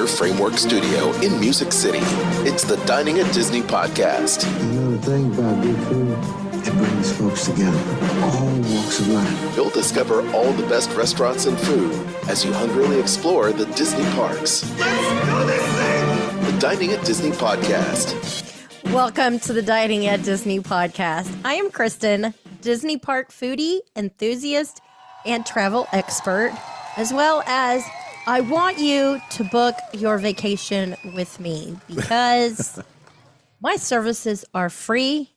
[0.00, 1.98] From the Gator Framework Studio in Music City,
[2.48, 4.50] it's the Dining at Disney podcast.
[4.62, 6.16] You know the thing about good food?
[6.66, 7.78] It brings folks together,
[8.22, 9.56] all walks of life.
[9.56, 11.92] You'll discover all the best restaurants and food
[12.30, 14.62] as you hungrily explore the Disney parks.
[14.62, 18.14] The Dining at Disney podcast.
[18.94, 21.30] Welcome to the Dining at Disney podcast.
[21.44, 24.80] I am Kristen, Disney park foodie, enthusiast,
[25.26, 26.52] and travel expert,
[26.96, 27.84] as well as
[28.26, 32.78] I want you to book your vacation with me because
[33.60, 35.30] my services are free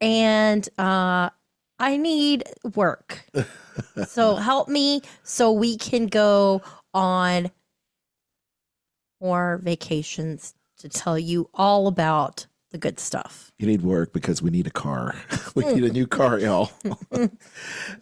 [0.00, 1.30] and uh,
[1.78, 3.24] I need work.
[4.06, 6.60] so help me so we can go
[6.92, 7.50] on
[9.20, 13.52] more vacations to tell you all about the good stuff.
[13.56, 15.14] You need work because we need a car.
[15.54, 16.72] we need a new car, y'all.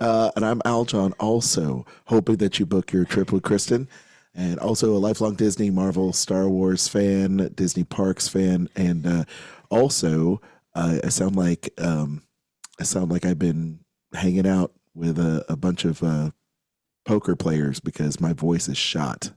[0.00, 3.86] uh, and I'm Aljon, also hoping that you book your trip with Kristen,
[4.34, 9.24] and also a lifelong Disney, Marvel, Star Wars fan, Disney Parks fan, and uh,
[9.68, 10.40] also
[10.74, 12.22] uh, I sound like um,
[12.80, 13.80] I sound like I've been
[14.14, 16.30] hanging out with a, a bunch of uh,
[17.04, 19.32] poker players because my voice is shot,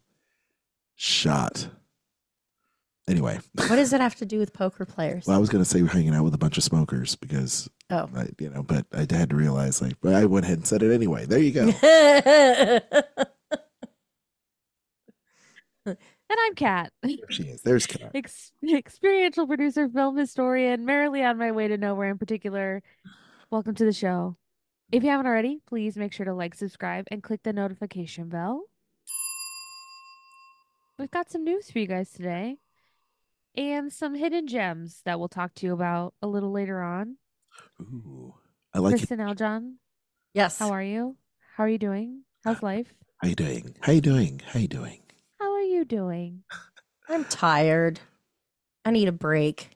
[0.95, 1.67] shot.
[3.07, 5.27] Anyway, What does it have to do with poker players?
[5.27, 8.09] well, I was gonna say we're hanging out with a bunch of smokers because oh.
[8.15, 10.81] I, you know, but I had to realize, like, but I went ahead and said
[10.81, 11.25] it anyway.
[11.25, 11.71] There you go.
[16.27, 17.61] And I'm Cat, There she is.
[17.61, 18.09] There's Cat.
[18.15, 22.81] Ex- experiential producer, film historian, merrily on my way to nowhere in particular.
[23.51, 24.35] Welcome to the show.
[24.91, 28.63] If you haven't already, please make sure to like, subscribe, and click the notification bell.
[30.97, 32.57] We've got some news for you guys today
[33.57, 37.17] and some hidden gems that we'll talk to you about a little later on.
[37.81, 38.35] Ooh,
[38.73, 38.97] I like it.
[38.97, 39.75] Kristen Aljon,
[40.33, 40.59] yes.
[40.59, 41.15] how are you?
[41.55, 42.23] How are you doing?
[42.43, 42.93] How's life?
[43.17, 43.75] How you doing?
[43.81, 44.41] How you doing?
[44.45, 45.01] How you doing?
[45.39, 46.43] How are you doing?
[47.09, 47.99] I'm tired.
[48.83, 49.69] I need a break.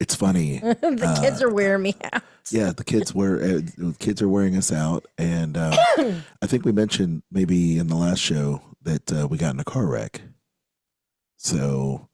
[0.00, 0.58] It's funny.
[0.62, 2.22] the kids Uh, are wearing me out.
[2.50, 5.76] Yeah, the kids were uh, the kids are wearing us out, and uh,
[6.42, 9.64] I think we mentioned maybe in the last show that uh, we got in a
[9.64, 10.22] car wreck.
[11.36, 12.08] So,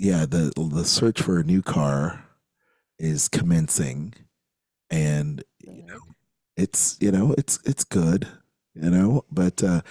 [0.00, 2.24] yeah, the the search for a new car
[2.98, 4.14] is commencing,
[4.88, 6.00] and you know,
[6.56, 8.26] it's you know it's it's good,
[8.74, 9.82] you know, but uh,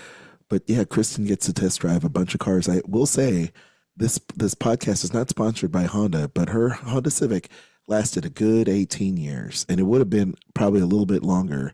[0.50, 2.68] but yeah, Kristen gets to test drive a bunch of cars.
[2.68, 3.52] I will say
[3.96, 7.50] this this podcast is not sponsored by Honda, but her Honda Civic
[7.88, 11.74] lasted a good 18 years and it would have been probably a little bit longer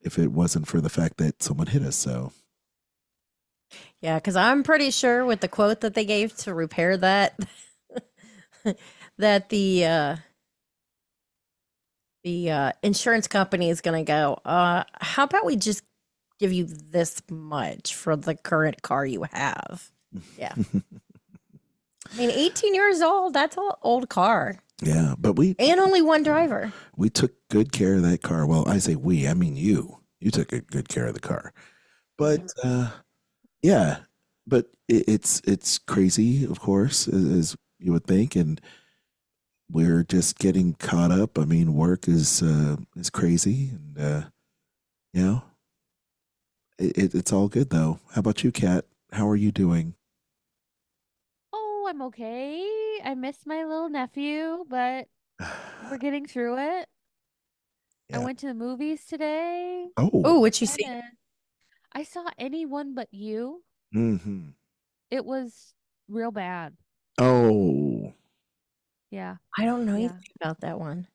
[0.00, 2.32] if it wasn't for the fact that someone hit us so
[4.00, 7.38] Yeah, because I'm pretty sure with the quote that they gave to repair that,
[9.18, 10.16] that the uh,
[12.24, 14.38] the uh, insurance company is going to go.
[14.44, 15.82] Uh, how about we just
[16.38, 19.90] give you this much for the current car you have?
[20.38, 20.54] Yeah.
[20.56, 23.32] I mean, 18 years old.
[23.32, 26.72] That's an old car, yeah but we and only one driver.
[26.96, 30.30] we took good care of that car well i say we i mean you you
[30.30, 31.52] took good good care of the car
[32.18, 32.90] but uh
[33.62, 33.98] yeah
[34.46, 38.60] but it, it's it's crazy of course as you would think and
[39.70, 44.22] we're just getting caught up i mean work is uh is crazy and uh
[45.12, 45.42] you know
[46.78, 49.94] it, it, it's all good though how about you kat how are you doing
[51.52, 52.66] Oh, I'm okay.
[53.04, 55.08] I miss my little nephew, but
[55.90, 56.88] we're getting through it.
[58.12, 59.88] I went to the movies today.
[59.96, 60.86] Oh, oh what you see?
[61.92, 63.62] I saw anyone but you.
[63.92, 64.50] hmm
[65.10, 65.74] It was
[66.08, 66.76] real bad.
[67.18, 68.12] Oh
[69.10, 69.36] Yeah.
[69.58, 70.04] I don't know Yeah.
[70.10, 71.06] anything about that one.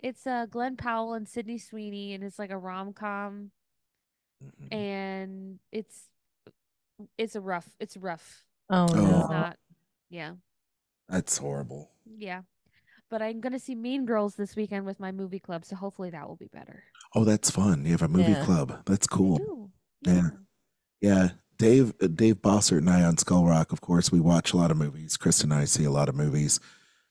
[0.00, 3.50] It's uh Glen Powell and Sydney Sweeney, and it's like a rom com,
[4.42, 4.72] Mhm.
[4.74, 6.08] and it's
[7.18, 7.68] it's a rough.
[7.80, 8.44] It's rough.
[8.70, 8.94] Oh, Oh.
[8.94, 9.20] no.
[9.20, 9.58] It's not.
[10.10, 10.34] Yeah.
[11.08, 12.42] that's horrible Yeah.
[13.10, 16.26] But I'm gonna see Mean Girls this weekend with my movie club, so hopefully that
[16.28, 16.84] will be better.
[17.14, 18.44] oh that's fun you have a movie Yeah.
[18.44, 19.70] club that's I cool do.
[20.02, 20.30] Yeah.
[21.00, 24.56] Yeah, Dave uh, Dave Bossert and I on Skull Rock, of course, we watch a
[24.56, 25.16] lot of movies.
[25.16, 26.60] Chris and I see a lot of movies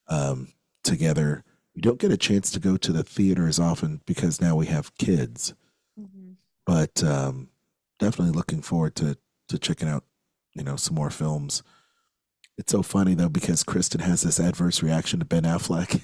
[0.07, 0.54] um,
[0.84, 1.44] together.
[1.75, 4.68] We don't get a chance to go to the theater as often because now we
[4.68, 5.54] have kids.
[6.00, 6.36] Mhm.
[6.66, 7.50] But um,
[8.00, 9.18] definitely looking forward to
[9.50, 10.04] to checking out,
[10.54, 11.63] you know, some more films.
[12.57, 16.01] It's so funny though because Kristen has this adverse reaction to Ben Affleck.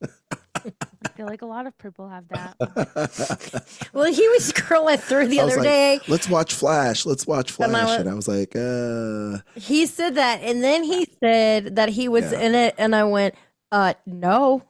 [1.04, 2.54] I feel like a lot of people have that.
[3.92, 6.00] Well, he was scrolling through the I other like, day.
[6.08, 7.06] Let's watch Flash.
[7.06, 8.00] Let's watch And I Flash.
[8.00, 12.32] And I was like, uh, He said that, and then he said that he was
[12.32, 12.40] Yeah.
[12.40, 13.34] in it, and I went,
[13.70, 14.64] "Uh, no."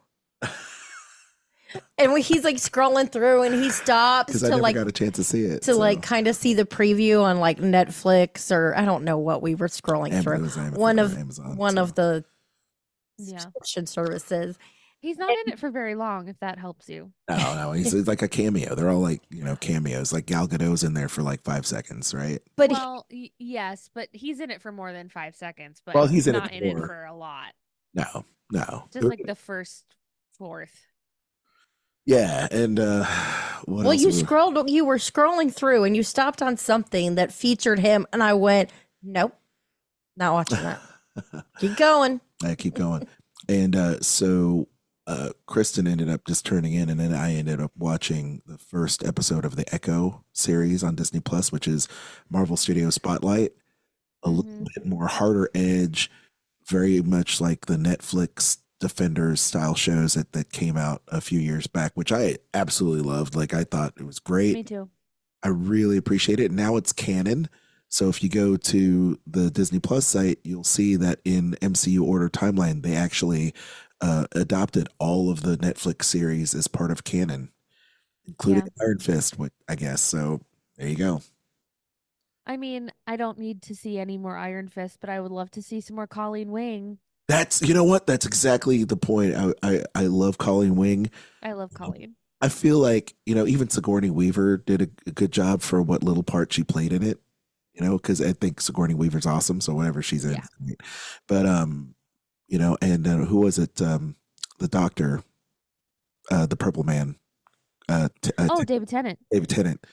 [1.99, 4.89] and when he's like scrolling through, and he stops because I to never like got
[4.89, 5.63] a chance to see it.
[5.63, 5.79] to so.
[5.79, 9.55] like kind of see the preview on like Netflix or I don't know what we
[9.55, 10.41] were scrolling Am- it through.
[10.43, 11.83] was Am- One of Amazon, one so.
[11.83, 12.25] of the
[13.19, 13.39] Yeah.
[13.39, 14.59] subscription services.
[15.05, 17.13] He's not in it for very long, if that helps you.
[17.29, 18.75] No, no, he's, he's like a cameo.
[18.75, 20.13] They're all like you know cameos.
[20.13, 22.41] Like Gal Gadot's in there for like five seconds, right?
[22.57, 25.83] But well, y- yes, but he's in it for more than five seconds.
[25.85, 27.53] But Well, he's in it not in it for- for a lot.
[27.93, 28.85] No, no.
[28.93, 29.85] Just like the first
[30.39, 30.75] fourth.
[32.07, 33.05] yeah, and uh
[33.67, 37.15] what well, else you was- scrolled, you were scrolling through, and you stopped on something
[37.17, 38.71] that featured him, and I went,
[39.03, 39.37] "Nope,
[40.17, 40.81] not watching that.
[41.61, 43.07] Keep going." I keep going.
[43.49, 44.69] And uh, so
[45.07, 49.05] uh, Kristen ended up just turning in, and then I ended up watching the first
[49.05, 51.89] episode of the Echo series on Disney Plus, which is
[52.31, 53.53] Marvel Studios Spotlight.
[54.23, 54.67] A little Mhm.
[54.75, 56.11] bit more harder edge,
[56.67, 61.67] very much like the Netflix Defenders style shows that, that came out a few years
[61.67, 63.35] back, which I absolutely loved.
[63.35, 64.55] Like I thought it was great.
[64.55, 64.89] Me too.
[65.43, 66.51] I really appreciate it.
[66.51, 67.49] Now it's canon.
[67.89, 72.29] So if you go to the Disney Plus site, you'll see that in MCU order
[72.29, 73.55] timeline, they actually
[74.05, 77.51] uh, adopted all of the Netflix series as part of canon,
[78.27, 80.03] including Iron Fist, what I guess.
[80.03, 80.43] So
[80.77, 81.23] there you go.
[82.47, 85.51] I mean, I don't need to see any more Iron Fist, but I would love
[85.53, 86.99] to see some more Colleen Wing.
[87.29, 88.07] That's you know what?
[88.07, 89.35] That's exactly the point.
[89.35, 91.11] I I, I love Colleen Wing.
[91.43, 92.17] I love Colleen.
[92.43, 96.05] I feel like you know even Sigourney Weaver did a, a good job for what
[96.05, 97.19] little part she played in it.
[97.73, 99.63] You know, because I think Sigourney Weaver's awesome.
[99.63, 100.75] So whatever she's in, Yeah.
[101.27, 101.94] but um,
[102.49, 103.81] you know, and uh, who was it?
[103.83, 104.17] Um,
[104.59, 105.23] the Doctor,
[106.31, 107.17] uh, the Purple Man,
[107.89, 109.19] uh, t- uh Oh, t- David Tennant.
[109.31, 109.85] David Tennant,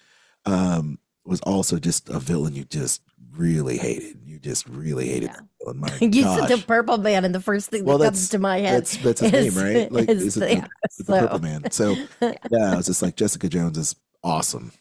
[0.45, 3.01] um, was also just a villain you just
[3.35, 4.19] really hated.
[4.25, 5.39] You just really hated Yeah.
[5.63, 5.79] villain.
[5.79, 6.47] My You gosh.
[6.49, 8.97] said the purple man, and the first thing Well, that comes to my head that's
[8.97, 9.91] that's his is, name, right?
[9.91, 10.67] Like is is it the, yeah,
[10.99, 11.71] the so- Purple Man?
[11.71, 14.71] So yeah, I was just like Jessica Jones is awesome.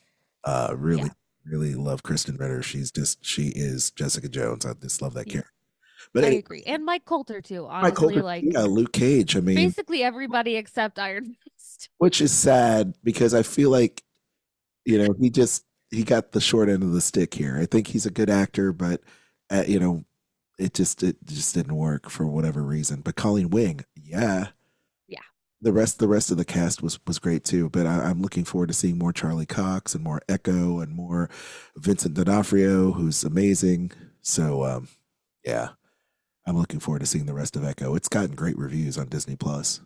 [0.45, 1.09] Uh, really, Yeah.
[1.45, 2.63] really love Krysten Ritter.
[2.63, 4.67] She's just she is Jessica Jones.
[4.67, 5.53] I just love that character.
[6.13, 6.63] But I anyway, agree.
[6.67, 7.67] And Mike Colter too.
[7.67, 9.37] Honestly, Mike Colter, like yeah, Luke Cage.
[9.37, 11.89] I mean, basically everybody except Iron Fist.
[11.99, 14.03] which is sad because I feel like
[14.85, 17.59] you know he just he got the short end of the stick here.
[17.61, 19.01] I think he's a good actor, but
[19.51, 20.05] uh, you know
[20.59, 23.01] it just it just didn't work for whatever reason.
[23.01, 24.49] But Colleen Wing, yeah,
[25.09, 25.19] Yeah.
[25.63, 27.71] The rest the rest of the cast was was great too.
[27.71, 31.31] But I, I'm looking forward to seeing more Charlie Cox and more Echo and more
[31.77, 33.93] Vincent D'Onofrio, who's amazing.
[34.21, 34.89] So um,
[35.45, 35.71] yeah.
[36.51, 37.95] I'm looking forward to seeing the rest of Echo.
[37.95, 39.81] It's gotten great reviews on Disney Plus.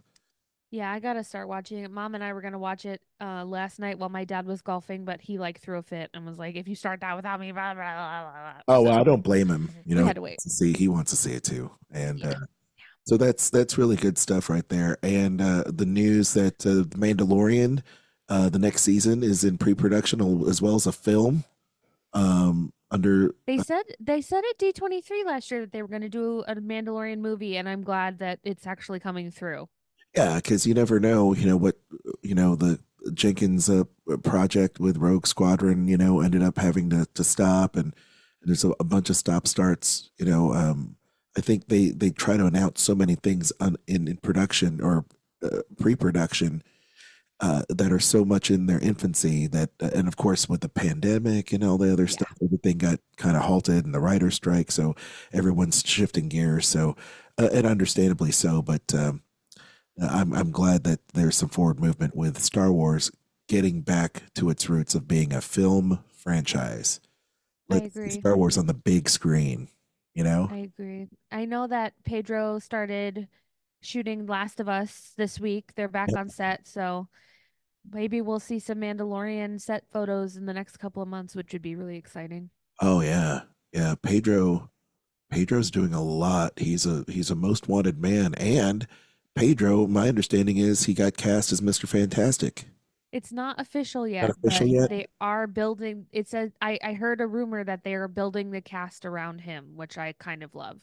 [0.70, 1.90] Yeah, I gotta start watching it.
[1.90, 5.04] Mom and I were gonna watch it uh last night while my dad was golfing,
[5.04, 7.52] but he like threw a fit and was like, "If you start that without me,
[7.52, 9.70] blah blah blah blah." blah." Oh, well, I don't blame him.
[9.84, 10.38] You know, had to wait.
[10.40, 12.30] to see he wants to see it too, and Yeah.
[12.30, 12.34] uh,
[13.06, 14.96] so that's that's really good stuff right there.
[15.02, 17.82] And uh, the news that uh, the Mandalorian,
[18.28, 21.44] uh, the next season is in pre-production as well as a film.
[22.14, 25.88] Um, under They said they said at D twenty three last year that they were
[25.88, 29.68] gonna do a Mandalorian movie, and I'm glad that it's actually coming through.
[30.16, 31.76] yeah, because you never know, you know what,
[32.22, 32.78] you know the
[33.12, 33.84] Jenkins uh,
[34.22, 37.92] project with Rogue Squadron, you know, ended up having to to stop, and,
[38.40, 40.10] and there's a, a bunch of stop starts.
[40.18, 40.96] You know, um,
[41.36, 45.04] I think they they try to announce so many things on, in in production or
[45.42, 46.62] uh, pre-production
[47.40, 50.68] uh, that are so much in their infancy that, uh, and of course with the
[50.68, 54.70] pandemic and all the other stuff, everything got kind of halted and the writer's strike,
[54.70, 54.94] so
[55.32, 56.66] everyone's shifting gears.
[56.66, 56.96] So,
[57.38, 59.22] uh, and understandably so, but um,
[60.00, 63.10] I'm I'm glad that there's some forward movement with Star Wars
[63.48, 67.00] getting back to its roots of being a film franchise.
[67.70, 68.10] Agree.
[68.10, 69.68] Star Wars on the big screen,
[70.14, 70.48] you know.
[70.50, 71.08] I agree.
[71.32, 73.26] I know that Pedro started
[73.84, 75.72] shooting Last of Us this week.
[75.74, 76.18] They're back Yep.
[76.18, 77.08] on set, so
[77.92, 81.62] maybe we'll see some Mandalorian set photos in the next couple of months, which would
[81.62, 82.50] be really exciting.
[82.80, 83.94] Oh yeah, yeah.
[84.02, 84.70] Pedro,
[85.30, 86.52] Pedro's doing a lot.
[86.58, 88.86] He's a he's a most wanted man, and
[89.34, 92.66] Pedro, my understanding is he got cast as Mister Fantastic.
[93.12, 94.90] It's not official yet, official but yet?
[94.90, 96.06] they are building.
[96.12, 99.72] It says I I heard a rumor that they are building the cast around him,
[99.76, 100.80] which I kind of love.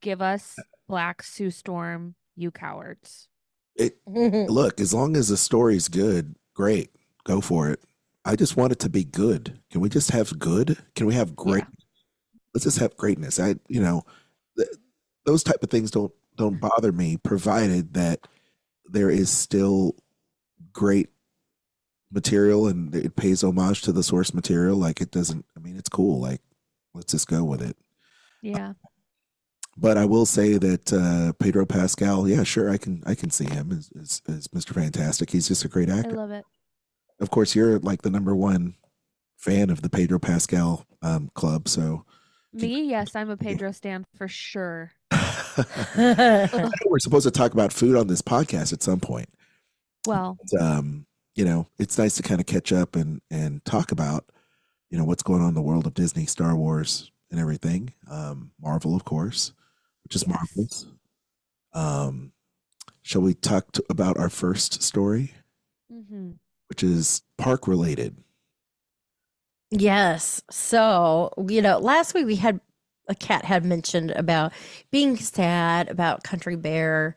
[0.00, 3.28] Give us Black Sue Storm, you cowards.
[3.76, 6.90] It look as long as the story's good, great,
[7.24, 7.80] go for it.
[8.24, 9.58] I just want it to be good.
[9.70, 10.76] Can we just have good?
[10.94, 11.64] Can we have great?
[12.52, 13.40] Let's just have greatness.
[13.40, 14.02] I, you know,
[14.56, 14.68] th-
[15.24, 18.26] those type of things don't don't bother me, provided that
[18.86, 19.94] there is still
[20.72, 21.08] great
[22.12, 24.76] material and it pays homage to the source material.
[24.76, 25.44] Like it doesn't.
[25.56, 26.20] I mean, it's cool.
[26.20, 26.40] Like
[26.94, 27.76] let's just go with it.
[28.42, 28.72] Yeah.
[29.76, 33.46] But I will say that uh, Pedro Pascal, yeah, sure, I can I can see
[33.46, 34.74] him as, as, as Mr.
[34.74, 35.30] Fantastic.
[35.30, 36.12] He's just a great actor.
[36.12, 36.44] I love it.
[37.20, 38.74] Of course, you're like the number one
[39.36, 42.04] fan of the Pedro Pascal um, club, so
[42.52, 44.92] Me, yes, I'm a Pedro stan for sure.
[45.96, 49.28] We're supposed to talk about food on this podcast at some point.
[50.06, 54.26] Well, Um, you know, it's nice to kind of catch up and and talk about,
[54.90, 57.94] you know, what's going on in the world of Disney, Star Wars, and everything.
[58.10, 59.52] Um, Marvel, of course,
[60.10, 60.28] which is Yes.
[60.28, 60.86] marvelous.
[61.72, 62.32] Um,
[63.02, 65.34] shall we talk to, about our first story,
[65.90, 68.16] hmm which is park related?
[69.70, 70.42] Yes.
[70.50, 72.60] So, you know, last week we had
[73.08, 74.52] a cat had mentioned about
[74.90, 77.16] being sad about Country Bear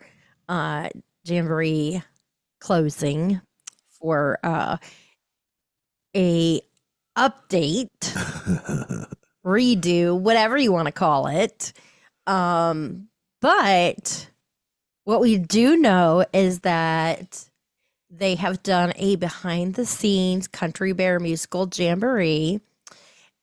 [0.49, 0.89] uh
[1.25, 2.03] Jamboree
[2.59, 3.41] closing
[3.99, 4.77] for uh
[6.15, 6.61] a
[7.17, 7.87] update,
[9.45, 11.73] redo, whatever you want to call it.
[12.27, 13.09] Um
[13.41, 14.29] but
[15.03, 17.49] what we do know is that
[18.09, 22.61] they have done a behind the scenes Country Bear musical jamboree.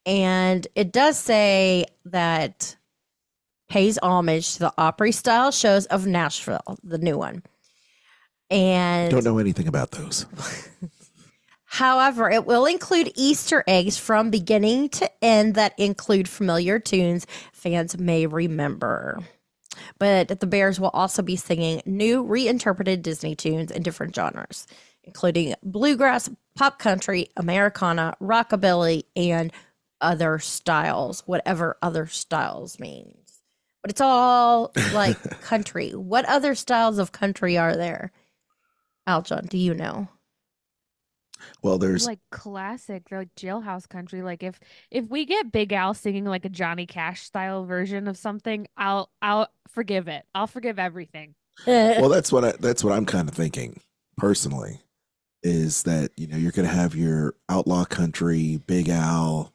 [0.07, 2.77] And it does say that
[3.69, 7.43] pays homage to the Opry style shows of Nashville, the new one.
[8.49, 10.27] And Don't know anything about those.
[11.73, 17.97] However, it will include Easter eggs from beginning to end that include familiar tunes fans
[17.97, 19.21] may remember.
[19.97, 24.67] But the Bears will also be singing new reinterpreted Disney tunes in different genres,
[25.05, 29.53] including bluegrass, pop country, Americana, rockabilly, and
[30.01, 33.43] other styles, whatever other styles means.
[33.81, 35.93] But it's all like country.
[35.93, 38.11] What other styles of country are there?
[39.07, 40.09] Aljon, do you know?
[41.63, 44.23] Well, there's like classic, they're like jailhouse country.
[44.23, 44.59] Like if
[44.91, 49.11] if we get Big Al singing like a Johnny Cash style version of something, I'll
[49.23, 50.25] I'll forgive it.
[50.35, 51.35] I'll forgive everything.
[51.67, 53.81] well that's what I, that's what i'm kind of thinking
[54.17, 54.81] personally
[55.43, 59.53] is that you know you're gonna have your outlaw country big al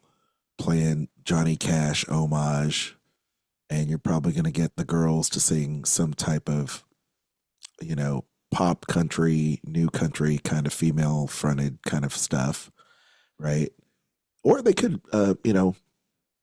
[0.57, 2.95] playing johnny cash homage
[3.69, 6.83] and you're probably gonna get the girls to sing some type of
[7.81, 8.23] you know
[8.55, 12.71] pop country new country kind of female fronted kind of stuff
[13.37, 13.71] right
[14.43, 15.75] or they could uh you know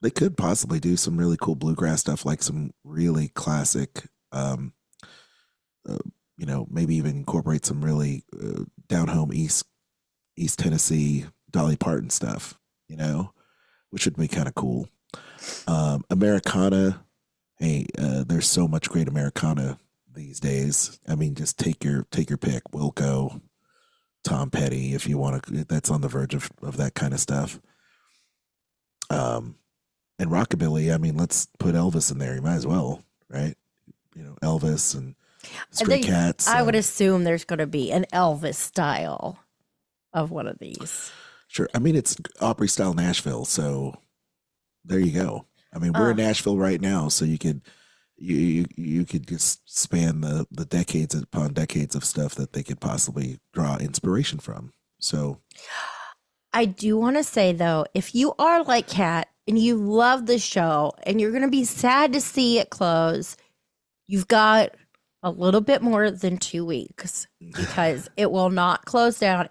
[0.02, 4.73] they could possibly do some really cool bluegrass stuff like some really classic um
[5.88, 5.99] uh,
[6.37, 9.64] you know, maybe even incorporate some really uh, down home East
[10.37, 13.33] East Tennessee Dolly Parton stuff, you know,
[13.90, 14.88] which would be kind of cool.
[15.66, 17.04] Um, Americana,
[17.59, 19.78] hey, uh, there's so much great Americana
[20.14, 20.99] these days.
[21.09, 22.62] I mean, just take your take your pick.
[22.73, 23.40] Wilco,
[24.25, 25.64] Tom Petty, if you want to.
[25.64, 27.61] That's on the verge of of that kind of stuff.
[29.11, 29.57] Um,
[30.19, 30.95] and rockabilly.
[30.95, 32.35] I mean, let's put Elvis in there.
[32.35, 33.57] You might as well, right?
[34.14, 35.14] You know, Elvis and
[35.71, 36.47] Stray think- Cats.
[36.49, 39.38] I would uh, assume there's going to be an Elvis style
[40.12, 41.11] of one of these.
[41.49, 41.69] Sure.
[41.75, 43.95] I mean, it's Opry style Nashville, so
[44.85, 45.47] there you go.
[45.75, 46.25] I mean, we're in Uh.
[46.25, 47.62] Nashville right now, so you could
[48.16, 52.62] you you, you could just span the the decades upon decades of stuff that they
[52.62, 54.73] could possibly draw inspiration from.
[55.00, 55.40] So
[56.52, 60.38] I do want to say though, if you are like Kat and you love the
[60.38, 63.37] show and you're going to be sad to see it close,
[64.07, 64.75] you've got
[65.23, 67.26] a little bit more than two weeks
[67.57, 69.49] because it will not close down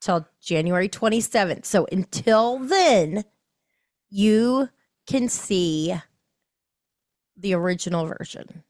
[0.00, 1.64] till January 27th.
[1.64, 3.24] So until then,
[4.08, 4.68] you
[5.06, 5.94] can see
[7.36, 8.62] the original version.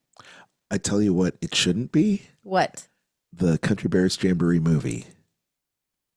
[0.70, 2.88] I tell you what, it shouldn't be What?
[3.32, 5.06] the Country Bears Jamboree movie.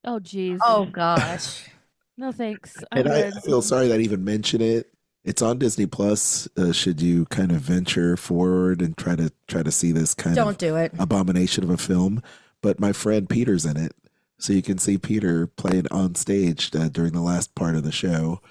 [0.03, 0.59] Oh geez.
[0.65, 1.65] Oh gosh.
[2.17, 2.77] no thanks.
[2.91, 3.27] I'm And I.
[3.27, 4.91] I feel sorry that I even mention it.
[5.25, 6.47] It's on Disney Plus.
[6.57, 10.37] Uh, should you kind of venture forward and try to try to see this kind
[10.37, 10.93] of Don't do it.
[10.97, 12.23] abomination of a film,
[12.61, 13.91] but my friend Peter's in it,
[14.39, 17.91] so you can see Peter playing on stage uh, during the last part of the
[17.91, 18.41] show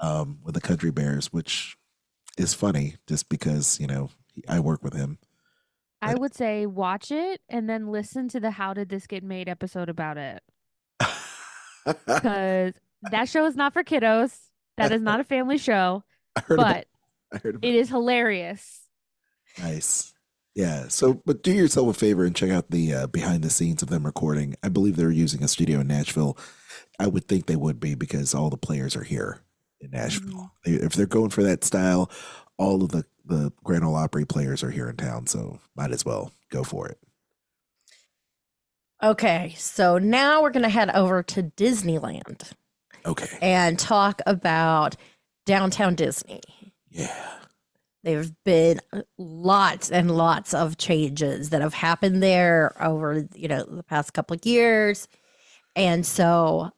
[0.00, 1.77] um, with the Country Bears, which
[2.38, 4.10] is funny just because you know
[4.48, 5.18] I work with him.
[6.00, 9.48] I would say watch it and then listen to the How Did This Get Made
[9.48, 10.42] episode about it.
[12.06, 12.74] Because
[13.10, 14.36] that show is not for kiddos.
[14.76, 16.04] That is not a family show,
[16.36, 16.86] I heard about, but
[17.32, 18.82] I heard about it is hilarious.
[19.58, 20.12] nice.
[20.54, 20.88] Yeah.
[20.88, 23.88] So, but do yourself a favor and check out the uh, behind the scenes of
[23.88, 24.56] them recording.
[24.62, 26.36] I believe they're using a studio in Nashville.
[26.98, 29.40] I would think they would be because all the players are here
[29.80, 30.52] in Nashville.
[30.66, 30.84] Mm-hmm.
[30.84, 32.10] If they're going for that style,
[32.56, 36.04] all of the the Grand Ole Opry players are here in town, so might as
[36.04, 36.98] well go for it.
[39.02, 42.52] Okay, so now we're going to head over to Disneyland
[43.06, 43.38] Okay.
[43.40, 44.96] and talk about
[45.46, 46.40] downtown Disney.
[46.90, 47.14] Yeah.
[48.02, 48.80] There's been
[49.18, 54.34] lots and lots of changes that have happened there over, you know, the past couple
[54.34, 55.06] of years.
[55.76, 56.70] And so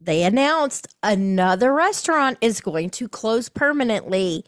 [0.00, 4.44] they announced another restaurant is going to close permanently.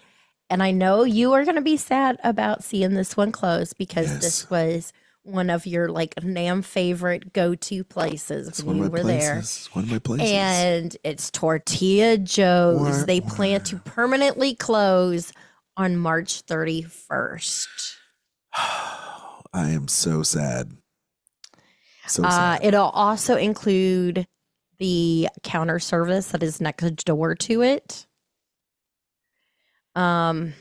[0.51, 4.09] And I know you are going to be sad about seeing this one close because
[4.11, 4.23] Yes.
[4.23, 9.35] this was one of your like Nam favorite go-to places It's when you were there.
[9.37, 9.57] places.
[9.67, 10.31] It's One of my places.
[10.31, 12.81] And it's Tortilla Joe's.
[13.01, 15.33] Wah, they plan to permanently close
[15.77, 17.67] on March 31st.
[18.57, 20.73] I am so sad.
[22.07, 22.65] So Uh, sad.
[22.65, 24.27] it'll also include
[24.79, 28.07] the counter service that is next door to it.
[29.95, 30.55] Um,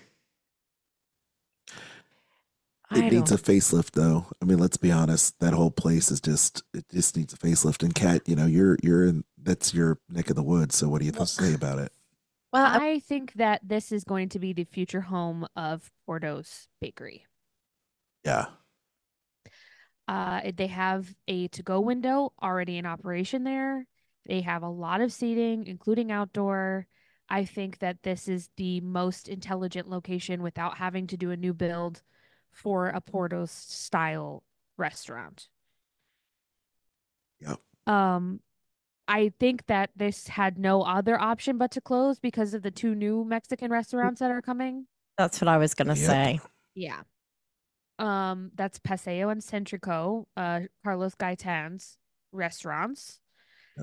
[2.89, 4.27] It I needs a facelift, though.
[4.41, 5.39] I mean, let's be honest.
[5.39, 7.83] That whole place is just it just needs a facelift.
[7.83, 10.75] And Cat, you know, you're you're in that's your neck of the woods.
[10.75, 11.91] So what do you have to say about it?
[12.53, 16.67] well, I- I think that this is going to be the future home of Porto's
[16.79, 17.25] Bakery.
[18.23, 18.47] Yeah.
[20.07, 23.85] Uh, they have a to-go window already in operation there.
[24.27, 26.85] They have a lot of seating, including outdoor.
[27.29, 31.53] I think that this is the most intelligent location without having to do a new
[31.53, 32.01] build
[32.51, 34.43] for a Porto's style
[34.77, 35.47] restaurant.
[37.39, 37.59] Yep.
[37.85, 38.41] Um,
[39.07, 42.93] I think that this had no other option but to close because of the two
[42.95, 44.87] new Mexican restaurants that are coming.
[45.17, 46.05] that's what I was going to Yep.
[46.05, 46.39] say.
[46.75, 47.01] Yeah.
[47.97, 51.97] Um, that's Paseo and Centrico, uh, Carlos Gaytán's
[52.31, 53.26] restaurants Yep.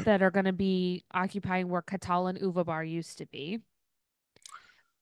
[0.04, 3.60] That are going to be occupying where Catal and Uva Bar used to be.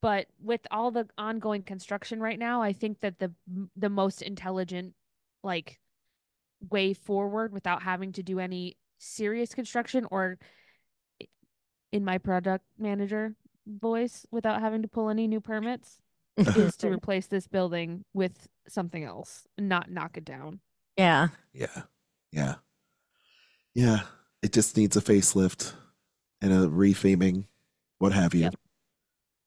[0.00, 3.32] But with all the ongoing construction right now, I think that the
[3.76, 4.94] the most intelligent
[5.44, 5.78] like
[6.70, 10.38] way forward without having to do any serious construction or
[11.92, 13.34] in my product manager
[13.66, 16.00] voice without having to pull any new permits
[16.36, 20.60] is to replace this building with something else, not knock it down.
[20.96, 21.28] yeah.
[21.52, 21.82] Yeah.
[22.32, 22.54] Yeah.
[23.74, 24.00] Yeah.
[24.42, 25.72] It just needs a facelift
[26.40, 27.44] and a refaming,
[27.98, 28.42] what have you.
[28.42, 28.54] Yep.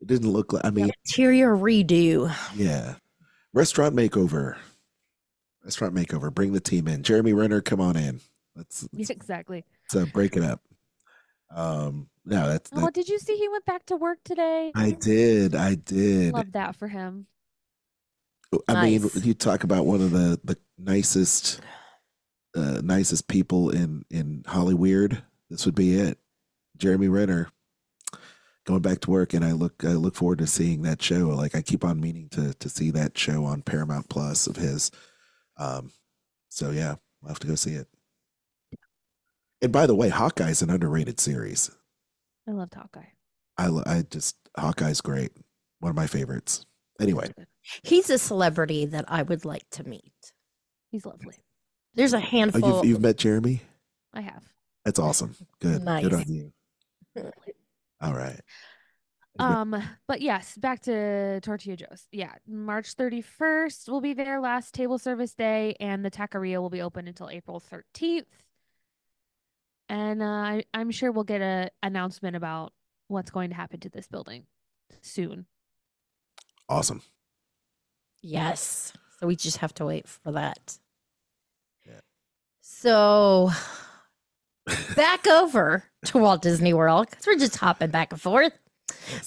[0.01, 2.34] It didn't look like I mean, Interior redo.
[2.55, 2.95] yeah.
[3.53, 4.55] Restaurant makeover.
[5.63, 6.34] Restaurant makeover.
[6.34, 7.03] Bring the team in.
[7.03, 8.19] Jeremy Renner, come on in.
[8.55, 9.65] Let's, let's, exactly.
[9.95, 10.62] uh, break it up.
[11.53, 14.71] Um no, that's Oh, that, did you see he went back to work today?
[14.73, 15.53] I did.
[15.55, 16.34] I did.
[16.34, 17.27] Love that for him.
[18.67, 21.60] I mean, you talk about one of the the nicest,
[22.56, 25.24] uh, nicest people in in Hollywood.
[25.50, 26.18] This would be it.
[26.78, 27.50] Jeremy Renner
[28.65, 31.30] going back to work, and I look I look forward to seeing that show.
[31.30, 34.91] Like I keep on meaning to to see that show on Paramount Plus of his.
[35.58, 35.91] Um,
[36.50, 37.88] so yeah, I'll have to go see it.
[39.62, 41.72] And by the way, Hawkeye's an underrated series.
[42.48, 43.08] I loved Hawkeye.
[43.58, 45.32] I lo- I just Hawkeye's great.
[45.80, 46.65] One of my favorites.
[47.00, 47.30] Anyway,
[47.84, 50.13] He's a celebrity that I would like to meet.
[50.91, 51.36] He's lovely.
[51.95, 52.77] There's a oh, handful.
[52.77, 53.62] you've you've met Jeremy.
[54.13, 54.43] I have.
[54.84, 55.36] That's awesome.
[55.60, 55.84] Good.
[55.84, 56.53] Good on you.
[58.01, 58.39] All right.
[59.38, 59.75] Um,
[60.08, 62.08] but yes, back to Tortilla Joe's.
[62.12, 66.81] Yeah, March 31st will be their last table service day, and the taqueria will be
[66.81, 68.25] open until April 13th.
[69.89, 72.73] And uh, I, I'm sure we'll get a announcement about
[73.08, 74.45] what's going to happen to this building
[75.01, 75.45] soon.
[76.69, 77.01] Awesome.
[78.21, 78.93] Yes.
[79.19, 80.79] So we just have to wait for that.
[82.65, 82.71] Yeah.
[82.82, 83.51] So
[84.95, 88.54] back over to Walt Disney World because we're just hopping back and forth.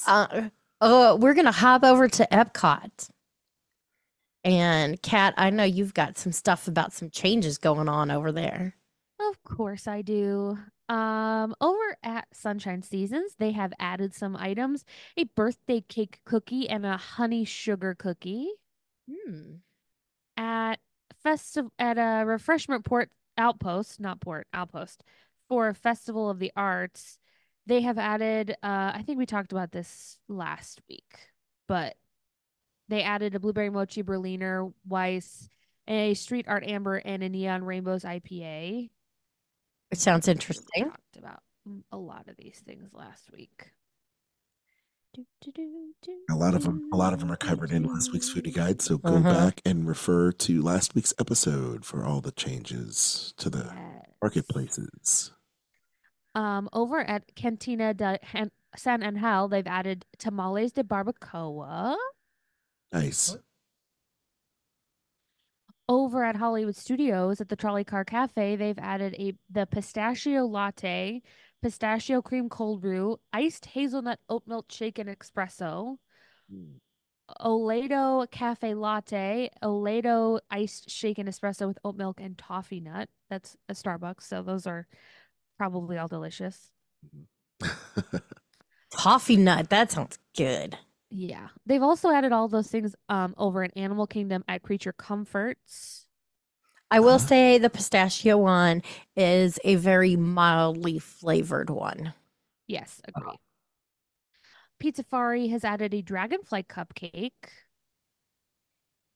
[0.07, 0.49] Uh,
[0.81, 3.11] oh, we're gonna hop over to Epcot.
[4.45, 8.77] And Cat, I know you've got some stuff about some changes going on over there.
[9.21, 10.59] Of course I do.
[10.89, 14.85] Um, over at Sunshine Seasons, they have added some items,
[15.19, 18.49] a birthday cake cookie and a honey sugar cookie.
[19.11, 19.57] Hmm.
[20.37, 20.81] at
[21.23, 25.03] festival at a refreshment port outpost, not port outpost,
[25.49, 27.19] for Festival of the Arts.
[27.67, 28.53] They have added.
[28.63, 31.19] Uh, I think we talked about this last week,
[31.67, 31.97] but
[32.89, 35.49] they added a blueberry mochi Berliner Weisse,
[35.87, 38.91] a street art amber, and a neon rainbows IPA.
[39.91, 40.67] It sounds interesting.
[40.77, 41.43] We talked about
[41.93, 43.73] a lot of these things last week.
[46.31, 48.81] A lot of them, a lot of them are covered in last week's foodie guide.
[48.83, 49.33] So go Uh-huh.
[49.33, 54.07] back and refer to last week's episode for all the changes to the Yes.
[54.23, 55.33] marketplaces.
[56.35, 61.97] Um, over at Cantina de Han- San Angel, they've added tamales de barbacoa.
[62.93, 63.37] Nice.
[65.89, 71.23] Over at Hollywood Studios at the Trolley Car Cafe, they've added a the pistachio latte,
[71.63, 75.97] pistachio cream cold brew, iced hazelnut oat milk shaken espresso,
[77.41, 83.09] Oleato cafe latte, Oleato iced shaken espresso with oat milk and toffee nut.
[83.29, 84.87] That's a Starbucks, so those are
[85.59, 86.71] probably all delicious.
[88.95, 89.69] Coffee nut.
[89.69, 90.79] That sounds good.
[91.11, 91.49] Yeah.
[91.67, 96.08] They've also added all those things um over in Animal Kingdom at Creature Comforts.
[96.91, 97.19] I will Uh-huh.
[97.19, 98.83] say the pistachio one
[99.17, 102.15] is a very mildly flavored one.
[102.67, 103.39] Yes, agree.
[104.81, 107.51] Pizzafari has added a dragonfly cupcake.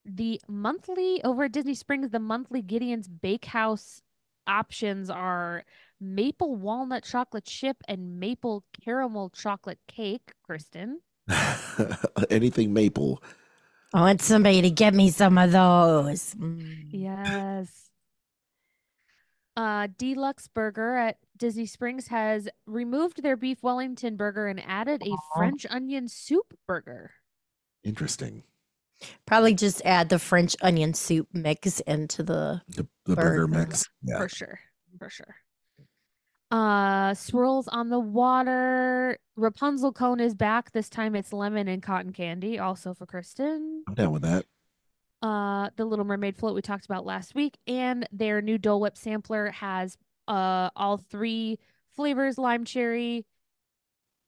[0.04, 4.02] The monthly over at Disney Springs, the monthly Gideon's Bakehouse
[4.46, 5.64] options are
[6.00, 11.02] maple walnut chocolate chip and maple caramel chocolate cake, Kristen.
[12.30, 13.22] Anything maple.
[13.94, 16.35] I want somebody to get me some of those.
[16.35, 16.87] Mm.
[16.90, 17.90] Yes.
[19.55, 25.14] Uh, Deluxe Burger at Disney Springs has removed their beef Wellington burger and added a
[25.37, 27.11] French onion soup burger.
[27.85, 28.44] Interesting.
[29.26, 32.62] Probably just add the French onion soup mix into the.
[32.68, 33.48] The, the burger Burger.
[33.48, 33.85] mix.
[34.02, 34.18] Yeah.
[34.18, 34.61] For sure.
[34.98, 35.37] For sure.
[36.52, 39.18] Uh swirls on the water.
[39.36, 40.72] Rapunzel cone is back.
[40.72, 43.84] This time it's lemon and cotton candy, also for Kristen.
[43.88, 44.44] I'm down with that.
[45.22, 48.98] Uh the Little Mermaid float we talked about last week, and their new Dole Whip
[48.98, 49.96] sampler has
[50.28, 51.58] uh all three
[51.96, 53.24] flavors: lime cherry,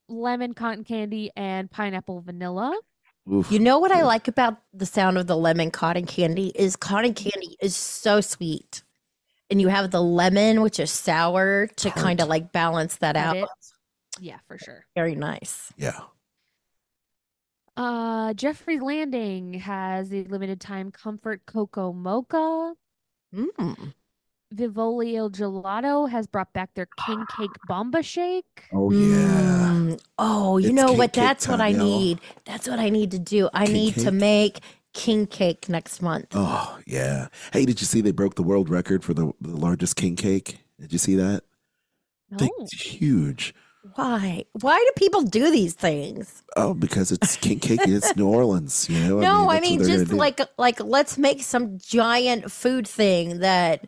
[0.08, 2.74] lemon cotton candy, and pineapple vanilla.
[3.30, 3.52] Oof.
[3.52, 7.12] You know what I like about the sound of the lemon cotton candy is cotton
[7.12, 8.82] candy is so sweet.
[9.50, 13.26] And you have the lemon, which is sour, to kind of like balance that Got
[13.26, 13.36] out.
[13.36, 13.48] it.
[14.20, 14.86] Yeah, for sure.
[14.94, 15.72] Very nice.
[15.76, 16.00] yeah.
[17.76, 22.74] Uh Jeffrey Landing has the limited time comfort cocoa mocha.
[23.34, 23.92] Mm.
[24.52, 28.44] Vivoli Gelato has brought back their king cake bomba shake.
[28.72, 29.72] Oh yeah.
[29.74, 30.00] Mm.
[30.18, 31.12] Oh, you It's know what?
[31.12, 32.20] cake That's what I time, need.
[32.44, 33.48] That's what I need to do.
[33.52, 34.60] I King need to make
[34.94, 36.28] king cake next month.
[36.32, 37.28] Oh yeah.
[37.52, 40.60] Hey, did you see they broke the world record for the, the largest king cake?
[40.80, 41.42] Did you see that?
[42.30, 42.48] No.
[42.60, 43.54] It's huge.
[43.96, 44.44] Why?
[44.60, 46.42] Why do people do these things?
[46.56, 47.80] Oh, because it's king cake.
[47.84, 48.88] It's New Orleans.
[48.88, 49.20] You know.
[49.20, 53.86] no, I mean, what they're just like like let's make some giant food thing that.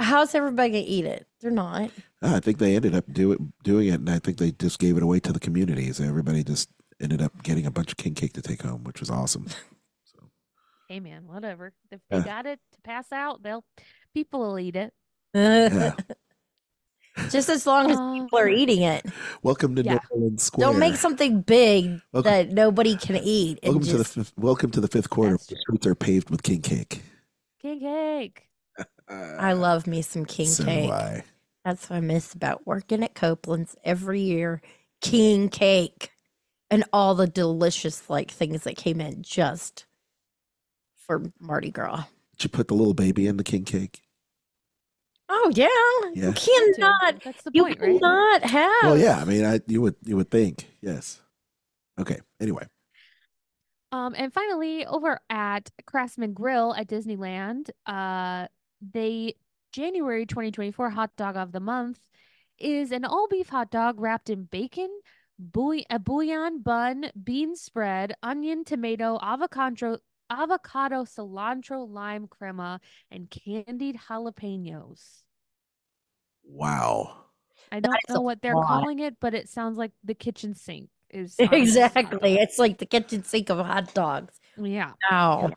[0.00, 1.26] How's everybody gonna eat it?
[1.40, 1.90] They're not.
[2.20, 4.80] Ah, I think they ended up do it, doing it, and I think they just
[4.80, 6.00] gave it away to the communities.
[6.00, 6.68] Everybody just
[7.00, 9.46] ended up getting a bunch of king cake to take home, which was awesome.
[10.88, 11.72] So Hey man, whatever.
[11.90, 12.24] If they Yeah.
[12.24, 13.64] got it to pass out, they'll
[14.12, 14.92] people will eat it.
[15.34, 15.94] yeah.
[17.30, 19.06] Just as long as Uh, people are eating it.
[19.42, 19.98] Welcome to Yeah.
[20.14, 20.66] New Square.
[20.66, 23.60] Don't make something big Welcome- that nobody can eat.
[23.62, 25.36] and welcome to the fifth, welcome to the fifth quarter.
[25.36, 27.02] The streets are paved with king cake.
[27.60, 28.48] King cake.
[29.08, 30.90] I love me some king so cake.
[30.90, 31.24] I.
[31.64, 34.60] That's what I miss about working at Copeland's every year.
[35.00, 36.10] King cake
[36.70, 39.86] and all the delicious like things that came in just
[41.06, 42.04] for Mardi Gras.
[42.36, 44.02] Did you put the little baby in the king cake?
[45.28, 45.68] Oh yeah,
[46.14, 46.28] Yeah.
[46.28, 47.22] you cannot.
[47.24, 47.98] That's the You point, right?
[48.00, 48.82] cannot have.
[48.82, 49.18] Well, yeah.
[49.18, 51.20] I mean, I you would you would think yes.
[51.98, 52.20] Okay.
[52.40, 52.66] Anyway,
[53.92, 58.48] Um, and finally, over at Craftsman Grill at Disneyland, uh,
[58.92, 59.34] they
[59.72, 61.98] January 2024 hot dog of the month
[62.58, 64.90] is an all beef hot dog wrapped in bacon,
[65.40, 69.98] bolillo, a bolillo bun, bean spread, onion, tomato, avocado,
[70.42, 75.22] avocado, cilantro, lime crema, and candied jalapenos.
[76.44, 77.20] wow.
[77.72, 78.66] I don't know what they're lot.
[78.66, 82.34] calling it, but it sounds like the kitchen sink is on this hot exactly.
[82.36, 84.38] It's like the kitchen sink of hot dogs.
[84.56, 84.92] Yeah.
[85.10, 85.50] Wow.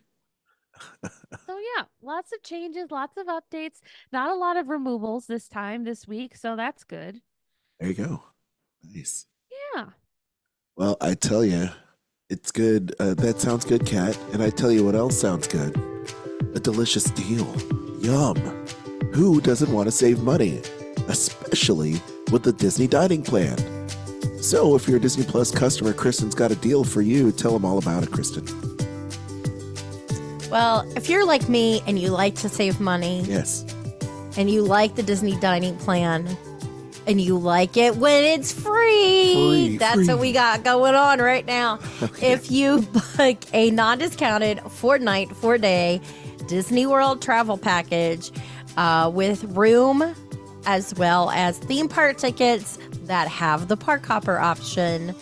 [1.48, 3.80] So yeah, lots of changes, lots of updates.
[4.12, 7.22] Not a lot of removals this time this week, so that's good.
[7.80, 8.24] There you go.
[8.84, 9.26] Nice.
[9.76, 9.86] Yeah.
[10.76, 11.70] Well, I tell you,
[12.30, 12.94] it's good.
[13.00, 14.18] Uh, that sounds good, Kat.
[14.34, 15.76] And I tell you what else sounds good.
[16.56, 17.48] A delicious deal.
[18.00, 18.36] Yum.
[19.14, 20.62] Who doesn't want to save money?
[21.08, 21.96] Especially
[22.32, 23.58] with the Disney dining plan.
[24.42, 27.32] So, if you're a Disney Plus customer, Kristen's got a deal for you.
[27.32, 28.46] Tell them all about it, Kristen.
[30.52, 33.66] Well, if you're like me and you like to save money Yes.
[34.38, 36.26] and you like the Disney dining plan
[37.08, 40.08] and you like it when it's free, Free, that's free.
[40.08, 41.80] what we got going on right now.
[42.22, 46.02] If you book a non discounted four night, four day
[46.48, 48.32] Disney World travel package
[48.76, 50.14] uh, with room
[50.66, 55.16] as well as theme park tickets that have the park hopper option,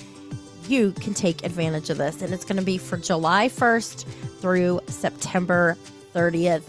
[0.67, 2.21] you can take advantage of this.
[2.21, 4.05] And it's going to be for July 1st
[4.39, 5.77] through September
[6.15, 6.63] 30th.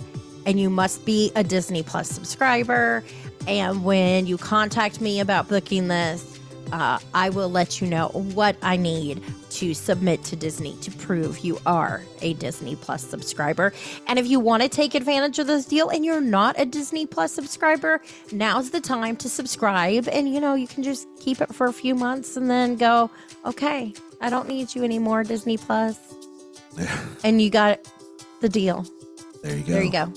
[0.44, 3.02] And you must be a Disney Plus subscriber.
[3.46, 6.36] And when you contact me about booking this,
[6.72, 11.38] uh, I will let you know what I need to submit to Disney to prove
[11.38, 13.72] you are a Disney Plus subscriber.
[14.06, 17.06] And if you want to take advantage of this deal and you're not a Disney
[17.06, 20.08] Plus subscriber, now's the time to subscribe.
[20.08, 23.10] And you know, you can just keep it for a few months and then go,
[23.44, 25.98] okay, I don't need you anymore, Disney Plus.
[26.76, 27.04] Yeah.
[27.24, 27.80] and you got
[28.40, 28.84] the deal.
[29.42, 29.72] There you go.
[29.72, 30.12] There you go.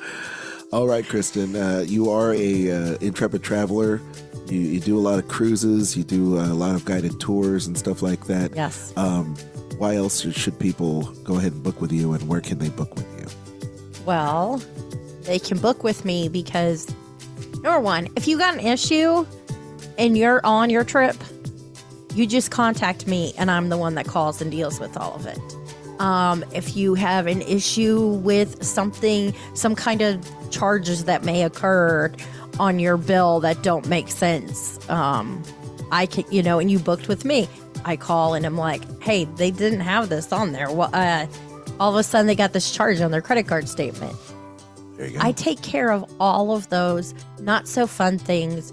[0.70, 4.02] All right, Kristen, uh, you are a uh, intrepid traveler.
[4.48, 5.96] You, you do a lot of cruises.
[5.96, 8.54] You do a lot of guided tours and stuff like that.
[8.54, 8.92] Yes.
[8.94, 9.34] Um,
[9.78, 12.94] why else should people go ahead and book with you, and where can they book
[12.96, 13.26] with you?
[14.04, 14.60] Well,
[15.22, 16.86] they can book with me because
[17.62, 19.24] number one, if you got an issue
[19.96, 21.16] and you're on your trip,
[22.14, 25.24] you just contact me and I'm the one that calls and deals with all of
[25.24, 25.38] it.
[25.98, 32.12] Um, if you have an issue with something, some kind of charges that may occur
[32.60, 35.42] on your bill that don't make sense, um,
[35.90, 37.48] I can, you know, and you booked with me,
[37.84, 40.70] I call and I'm like, hey, they didn't have this on there.
[40.70, 41.26] Well, uh,
[41.80, 44.16] all of a sudden they got this charge on their credit card statement.
[44.96, 45.24] There you go.
[45.24, 48.72] I take care of all of those not so fun things,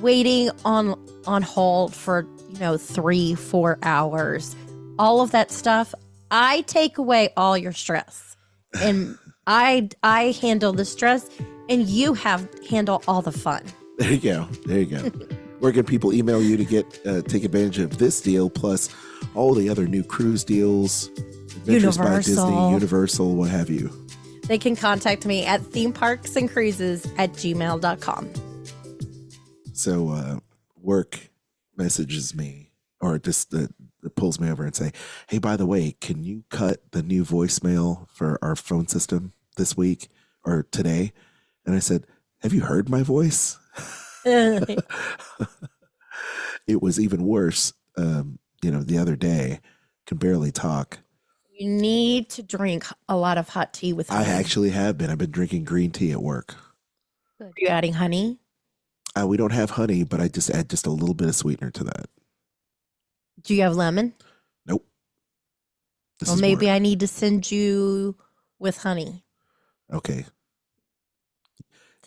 [0.00, 4.56] waiting on on hold for you know three four hours,
[4.98, 5.94] all of that stuff.
[6.30, 8.36] I take away all your stress,
[8.80, 11.28] and I I handle the stress,
[11.68, 13.62] and you have handle all the fun.
[13.98, 14.48] There you go.
[14.66, 14.98] There you go.
[15.60, 18.88] Where can people email you to get uh, take advantage of this deal plus
[19.34, 21.08] all the other new cruise deals,
[21.56, 22.70] Adventures by Disney, Universal.
[22.72, 23.90] Universal, what have you?
[24.46, 28.30] They can contact me at theme parks and cruises at gmail.com.
[29.72, 30.38] So uh,
[30.80, 31.18] work
[31.76, 33.66] messages me or just uh,
[34.14, 34.92] pulls me over and say,
[35.28, 39.76] "Hey, by the way, can you cut the new voicemail for our phone system this
[39.76, 40.08] week
[40.44, 41.12] or today?"
[41.64, 42.06] And I said,
[42.42, 43.58] "Have you heard my voice?"
[46.66, 47.72] it was even worse.
[47.96, 49.60] Um, you know, the other day,
[50.06, 50.98] can barely talk.
[51.58, 55.10] You need to drink a lot of hot tea with I actually have been.
[55.10, 56.54] I've been drinking green tea at work.
[57.40, 58.38] Are you adding honey?
[59.18, 61.70] Uh, we don't have honey, but I just add just a little bit of sweetener
[61.70, 62.06] to that.
[63.46, 64.12] Do you have lemon?
[64.66, 64.84] Nope.
[66.20, 68.16] This well, maybe I need to send you
[68.58, 69.24] with honey.
[69.92, 70.26] Okay.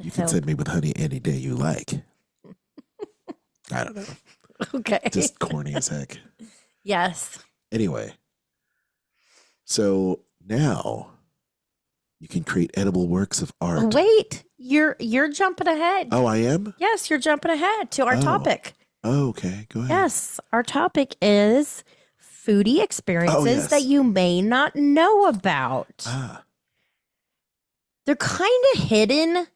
[0.02, 1.93] You can send me with honey any day you like.
[3.71, 4.06] I don't know.
[4.75, 4.99] Okay.
[5.12, 6.17] Just corny as heck.
[6.84, 7.39] yes.
[7.71, 8.13] Anyway,
[9.63, 11.12] so now
[12.19, 13.93] you can create edible works of art.
[13.93, 16.10] Wait, you're you're jumping ahead.
[16.12, 16.73] Oh, I am?
[16.80, 18.21] Yes, you're jumping ahead to our Oh.
[18.21, 18.73] topic.
[19.03, 19.65] Oh, okay.
[19.69, 19.89] Go ahead.
[19.91, 21.83] Yes, our topic is
[22.21, 23.69] foodie experiences Oh, yes.
[23.69, 26.03] that you may not know about.
[26.05, 26.43] Ah,
[28.05, 29.47] They're kind of hidden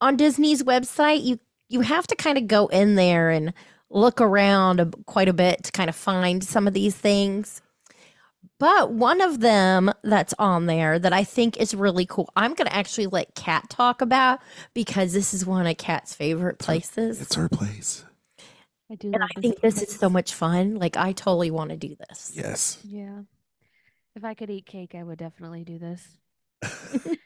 [0.00, 1.22] on Disney's website.
[1.24, 1.38] You
[1.68, 3.52] you have to kind of go in there and
[3.88, 7.62] look around a- quite a bit to kind of find some of these things.
[8.60, 12.68] But one of them that's on there that I think is really cool, I'm going
[12.68, 14.40] to actually let Cat talk about
[14.74, 17.20] because this is one of Cat's favorite places.
[17.20, 18.04] it's her place.
[18.90, 19.08] I do.
[19.08, 20.76] and love I think this is so much fun.
[20.76, 22.32] Like, I totally want to do this.
[22.34, 22.78] Yes.
[22.84, 23.22] Yeah.
[24.14, 26.06] If I could eat cake, I would definitely do this.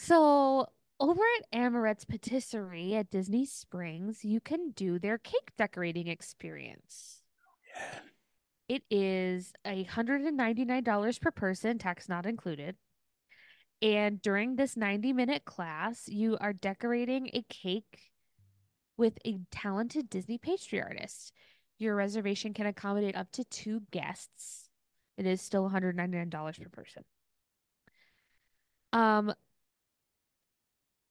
[0.00, 0.68] So,
[1.00, 7.20] over at Amorette's Patisserie at Disney Springs, you can do their cake decorating experience.
[8.68, 12.76] It is $199 per person, tax not included.
[13.80, 18.10] And during this 90 minute class, you are decorating a cake
[18.96, 21.32] with a talented Disney pastry artist.
[21.78, 24.68] Your reservation can accommodate up to two guests.
[25.16, 27.04] It is still $199 per person.
[28.92, 29.32] Um,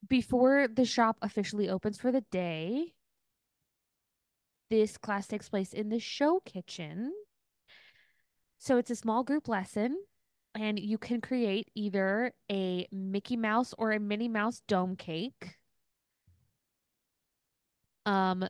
[0.08, 2.94] before the shop officially opens for the day,
[4.70, 7.14] this class takes place in the show kitchen.
[8.60, 9.98] So it's a small group lesson,
[10.56, 15.58] and you can create either a Mickey Mouse or a Minnie Mouse dome cake.
[18.06, 18.48] Um,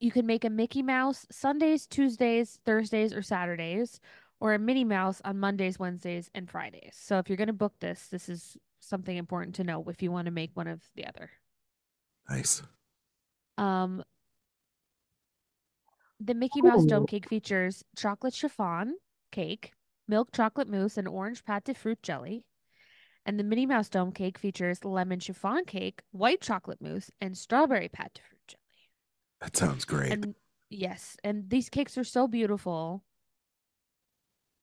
[0.00, 4.00] you can make a Mickey Mouse Sundays, Tuesdays, Thursdays, or Saturdays,
[4.40, 6.94] or a Minnie Mouse on Mondays, Wednesdays, and Fridays.
[6.94, 10.12] So if you're going to book this, this is something important to know if you
[10.12, 11.30] want to make one of the other.
[12.30, 12.62] Nice.
[13.56, 14.04] Um,
[16.20, 18.96] the Mickey Mouse Dome Cake features chocolate chiffon
[19.30, 19.72] cake,
[20.06, 22.44] milk chocolate mousse, and orange pâte de fruit jelly.
[23.24, 27.88] And the Minnie Mouse Dome cake features lemon chiffon cake, white chocolate mousse, and strawberry
[27.88, 28.62] pâte de fruit jelly.
[29.40, 30.12] That sounds great.
[30.12, 30.34] And
[30.70, 33.04] yes, and these cakes are so beautiful.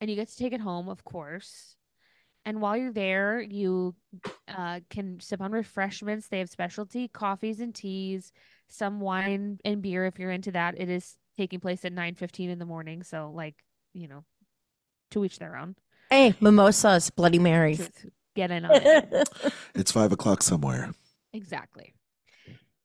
[0.01, 1.75] And you get to take it home, of course.
[2.45, 3.95] And while you're there, you
[4.47, 6.27] uh, can sip on refreshments.
[6.27, 8.31] They have specialty coffees and teas,
[8.67, 10.79] some wine and beer if you're into that.
[10.79, 13.56] It is taking place at 9:15 in the morning, so like,
[13.93, 14.24] you know,
[15.12, 15.76] to each their own.
[16.10, 17.89] Hey, mimosas, Bloody Marys.
[18.36, 19.30] Get in on it.
[19.76, 20.91] it's five o'clock somewhere.
[21.34, 21.93] Exactly.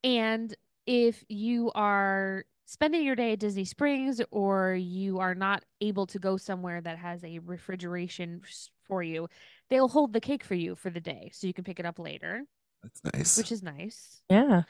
[0.03, 0.55] And
[0.87, 6.19] if you are spending your day at Disney Springs or you are not able to
[6.19, 8.41] go somewhere that has a refrigeration
[8.87, 9.29] for you,
[9.69, 11.99] they'll hold the cake for you for the day so you can pick it up
[11.99, 12.45] later,
[12.83, 13.37] That's nice.
[13.37, 14.23] which is nice.
[14.31, 14.63] yeah.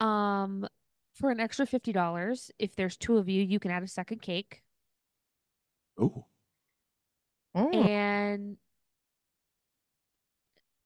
[0.00, 0.66] Um
[1.14, 4.62] for an extra $50, if there's two of you, you can add a second cake
[5.98, 6.24] oh,
[7.56, 7.86] Mm.
[7.88, 8.56] and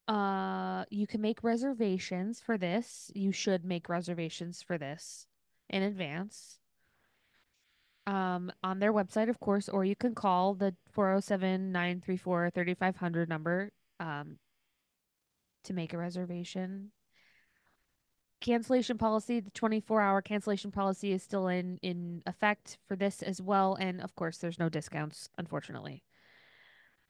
[0.07, 3.11] uh you can make reservations for this.
[3.15, 5.27] You should make reservations for this
[5.71, 6.59] in advance.
[8.07, 14.39] Um on their website of course or you can call the 407-934-3500 number um
[15.65, 16.93] to make a reservation.
[18.41, 23.77] Cancellation policy, the 24-hour cancellation policy is still in in effect for this as well
[23.81, 26.05] and of course there's no discounts unfortunately.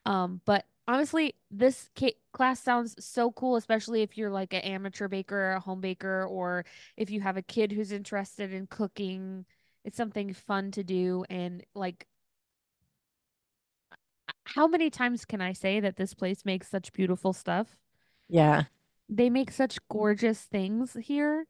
[0.07, 1.91] Um, but honestly, this
[2.33, 6.64] class sounds so cool, especially if you're like an amateur baker, a home baker, or
[6.97, 9.45] if you have a kid who's interested in cooking.
[9.85, 11.25] It's something fun to do.
[11.31, 12.07] And like,
[14.45, 17.77] how many times can I say that this place makes such beautiful stuff?
[18.29, 18.64] Yeah.
[19.09, 21.47] They make such gorgeous things here.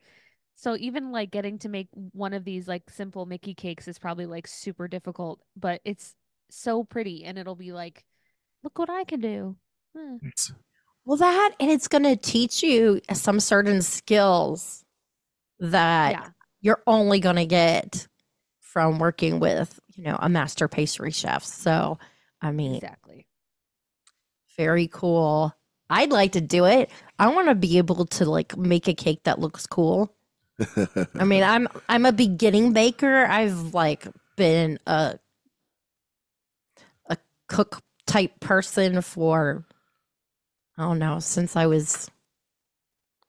[0.56, 4.26] So even like getting to make one of these like simple Mickey cakes is probably
[4.26, 6.14] like super difficult, but it's
[6.50, 8.04] so pretty and it'll be like,
[8.64, 9.56] look what I can do.
[9.96, 10.16] Hmm.
[11.04, 14.84] Well, that and it's going to teach you some certain skills
[15.60, 16.30] that Yeah.
[16.60, 18.08] you're only going to get
[18.60, 21.44] from working with, you know, a master pastry chef.
[21.44, 21.98] So,
[22.42, 23.26] I mean, Exactly.
[24.56, 25.54] very cool.
[25.90, 26.90] I'd like to do it.
[27.18, 30.14] I want to be able to like make a cake that looks cool.
[31.14, 33.24] I mean, I'm I'm a beginning baker.
[33.26, 35.18] I've like been a
[37.06, 37.16] a
[37.48, 39.64] cook type person for
[40.76, 42.10] I don't know, since I was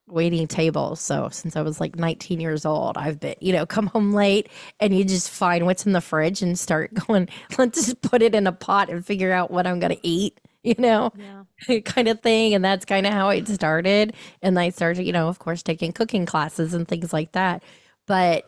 [0.08, 1.00] waiting tables.
[1.00, 4.50] So since I was like 19 years old, I've been, you know, come home late
[4.80, 8.36] and you just find what's in the fridge and start going, let's just put it
[8.36, 11.12] in a pot and figure out what I'm gonna eat, you know?
[11.18, 11.39] Yeah.
[11.86, 12.54] kind of thing.
[12.54, 14.14] And that's kind of how it started.
[14.42, 17.64] And I started, you know, of course, taking cooking classes and things like that.
[18.08, 18.46] But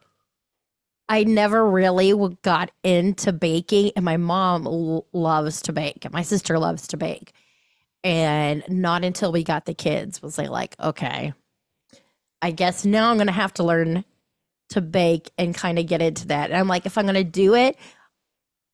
[1.10, 3.92] I never really got into baking.
[3.96, 7.34] And my mom l- loves to bake, and my sister loves to bake.
[8.04, 11.34] And not until we got the kids was I like, okay,
[12.42, 14.04] I guess now I'm going to have to learn
[14.70, 16.52] to bake and kind of get into that.
[16.52, 17.78] And I'm like, if I'm going to do it,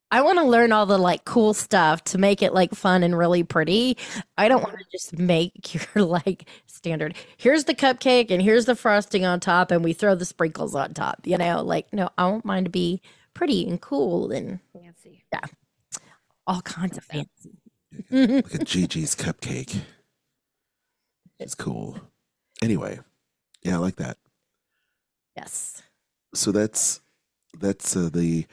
[0.10, 3.18] I want to learn all the like cool stuff to make it like fun and
[3.18, 3.98] really pretty.
[4.38, 7.16] I don't want to just make your like standard.
[7.38, 10.94] Here's the cupcake and here's the frosting on top, and we throw the sprinkles on
[10.94, 11.20] top.
[11.26, 13.02] You know, like no, I want mine to be
[13.34, 15.26] pretty and cool and Fancy.
[15.32, 15.42] Yeah.
[16.46, 17.60] All kinds of fancy.
[18.10, 19.82] Look at Gigi's cupcake.
[21.40, 22.00] It's cool.
[22.62, 23.00] Anyway,
[23.64, 24.18] yeah, I like that.
[25.36, 25.84] Yes.
[26.34, 27.02] So that's
[27.60, 28.46] that's uh, the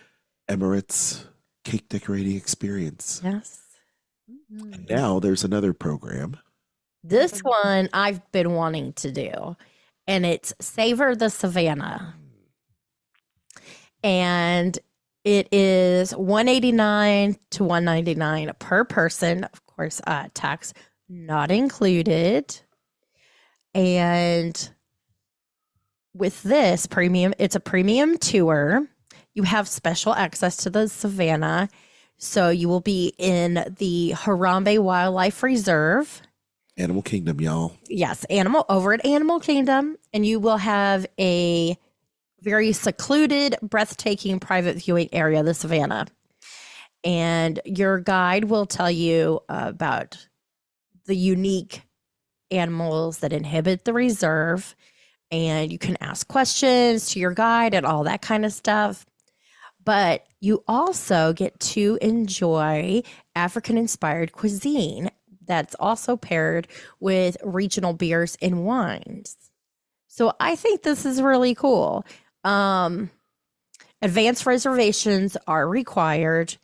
[0.48, 1.26] Amorette's
[1.64, 3.20] cake decorating experience.
[3.24, 3.60] Yes.
[4.30, 4.74] Mhm.
[4.74, 6.36] And now there's another program.
[7.02, 9.56] This one I've been wanting to do,
[10.06, 12.14] and it's Savor the Savannah.
[14.02, 14.78] And
[15.24, 20.72] it is 189 to 199 per person, of course, uh, tax
[21.08, 22.58] not included.
[23.74, 24.70] And
[26.14, 28.86] with this premium, it's a premium tour.
[29.34, 31.68] You have special access to the savannah.
[32.16, 36.22] So you will be in the Harambe Wildlife Reserve.
[36.76, 37.76] Animal Kingdom, y'all.
[37.88, 41.76] Yes, animal over at Animal Kingdom, and you will have a
[42.40, 46.06] very secluded, breathtaking private viewing area, the savannah.
[47.02, 50.26] And your guide will tell you about
[51.06, 51.82] the unique
[52.50, 54.74] animals that inhabit the reserve.
[55.30, 59.04] And you can ask questions to your guide and all that kind of stuff.
[59.84, 63.02] But you also get to enjoy
[63.34, 65.10] African inspired cuisine
[65.46, 66.68] that's also paired
[67.00, 69.36] with regional beers and wines.
[70.08, 72.04] So I think this is really cool.
[72.44, 73.10] Um,
[74.00, 76.56] advanced reservations are required,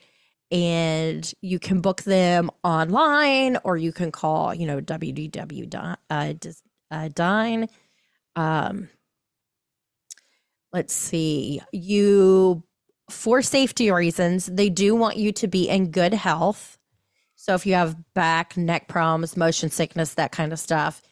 [0.50, 6.34] and you can book them online or you can call, you know, www uh,
[6.90, 7.68] uh, Dine.
[8.36, 8.88] Um,
[10.72, 11.60] let's see.
[11.72, 12.62] You,
[13.10, 16.78] for safety reasons, they do want you to be in good health.
[17.36, 21.02] So if you have back, neck problems, motion sickness, that kind of stuff,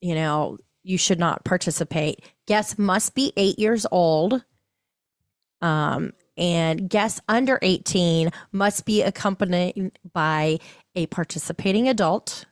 [0.00, 2.24] you know, you should not participate.
[2.46, 4.44] Guests must be eight years old.
[5.60, 10.58] Um, and guests under 18 must be accompanied by
[10.94, 12.46] a participating adult.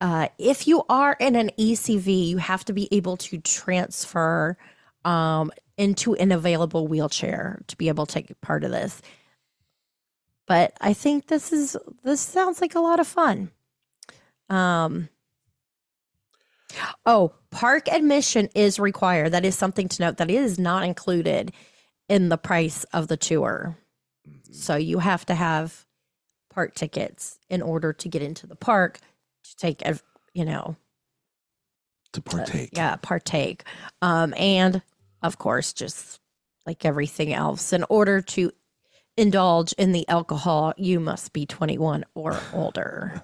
[0.00, 4.56] Uh, if you are in an ECV, you have to be able to transfer
[5.04, 5.50] um,
[5.82, 9.02] into an available wheelchair to be able to take part of this.
[10.46, 13.50] But I think this is this sounds like a lot of fun.
[14.48, 15.08] Um,
[17.04, 19.32] oh, park admission is required.
[19.32, 20.18] That is something to note.
[20.18, 21.52] That is not included
[22.08, 23.76] in the price of the tour.
[24.52, 25.84] So you have to have
[26.48, 29.00] park tickets in order to get into the park
[29.44, 29.82] to take,
[30.32, 30.76] you know,
[32.12, 32.70] to partake.
[32.72, 33.64] yeah, partake.
[34.02, 34.82] Um, and
[35.22, 36.20] of course, just
[36.66, 38.52] like everything else, in order to
[39.16, 43.22] indulge in the alcohol, you must be 21 or older.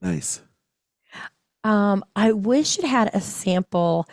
[0.00, 0.40] Nice.
[1.64, 4.08] Um, I wish it had a sample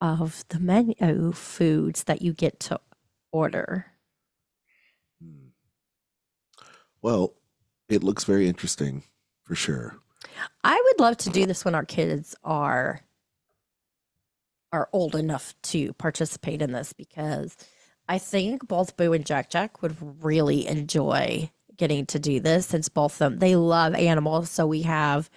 [0.00, 2.80] of the menu foods that you get to
[3.32, 3.86] order.
[5.20, 5.48] Hmm.
[7.00, 7.34] Well,
[7.88, 9.02] it looks very interesting
[9.42, 9.98] for sure.
[10.62, 13.00] I would love to do this when our kids are
[14.72, 17.56] are old enough to participate in this because
[18.08, 22.88] I think both Boo and Jack Jack would really enjoy getting to do this since
[22.88, 24.50] both of them they love animals.
[24.50, 25.28] So we have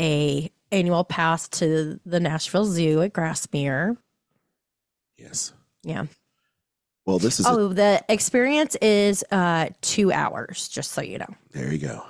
[0.00, 3.96] a annual pass to the Nashville Zoo at Grassmere.
[5.16, 5.52] Yes.
[5.82, 6.06] Yeah.
[7.06, 11.34] Well, this is a- Oh, the experience is uh two hours, just so you know.
[11.52, 12.04] there you go.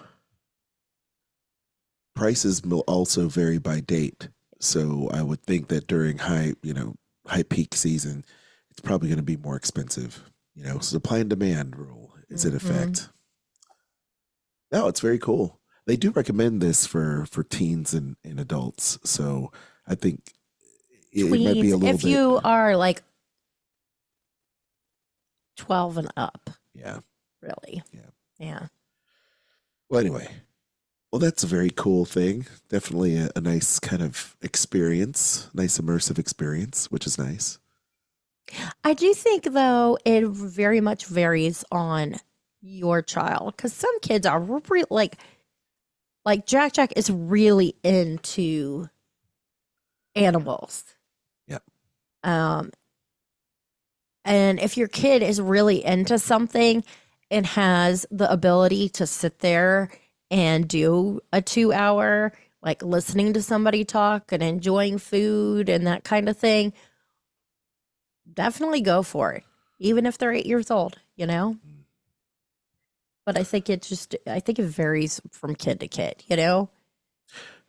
[2.14, 4.29] Prices will also vary by date.
[4.61, 6.94] So I would think that during high, you know,
[7.26, 8.24] high peak season,
[8.70, 10.30] it's probably going to be more expensive.
[10.54, 12.56] You know, supply and demand rule is in Mhm.
[12.56, 13.09] effect.
[14.72, 15.61] No, it's very cool.
[15.86, 18.98] They do recommend this for for teens and, and adults.
[19.04, 19.52] So
[19.86, 20.32] I think
[21.12, 22.11] it, it might be a little if bit.
[22.11, 23.02] you are like
[25.56, 26.98] 12 and up, yeah.
[27.40, 27.82] really.
[27.92, 28.00] Yeah.
[28.38, 28.66] Yeah.
[29.88, 30.28] Well, anyway,
[31.11, 32.46] well, that's a very cool thing.
[32.68, 37.59] Definitely a, a nice kind of experience, nice immersive experience, which is nice.
[38.84, 42.16] I do think, though, it very much varies on
[42.61, 45.16] your child because some kids are re- like,
[46.24, 48.88] like Jack Jack is really into
[50.14, 50.84] animals.
[51.46, 51.62] Yep.
[52.24, 52.70] Um,
[54.24, 56.84] and if your kid is really into something
[57.30, 59.90] and has the ability to sit there
[60.31, 66.05] and do a two hour, like listening to somebody talk and enjoying food and that
[66.05, 66.72] kind of thing,
[68.33, 69.45] definitely go for it,
[69.79, 71.57] even if they're eight years old, you know?
[73.24, 76.70] But I think it just, I think it varies from kid to kid, you know?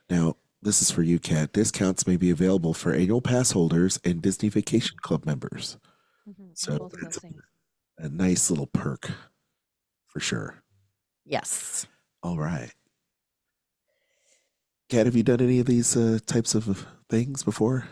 [0.09, 1.53] Now, this is for you, Cat.
[1.53, 5.77] Discounts may be available for annual pass holders and Disney Vacation Club members.
[6.27, 7.25] Mhm, So both of those it's
[7.97, 9.11] a nice little perk
[10.07, 10.63] for sure.
[11.25, 11.85] Yes.
[12.23, 12.73] All right.
[14.89, 17.87] Cat, have you done any of these uh, types of things before?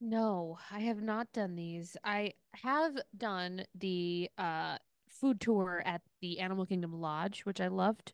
[0.00, 1.96] No, I have not done these.
[2.04, 8.12] I have done the uh food tour at the Animal Kingdom Lodge, which I loved.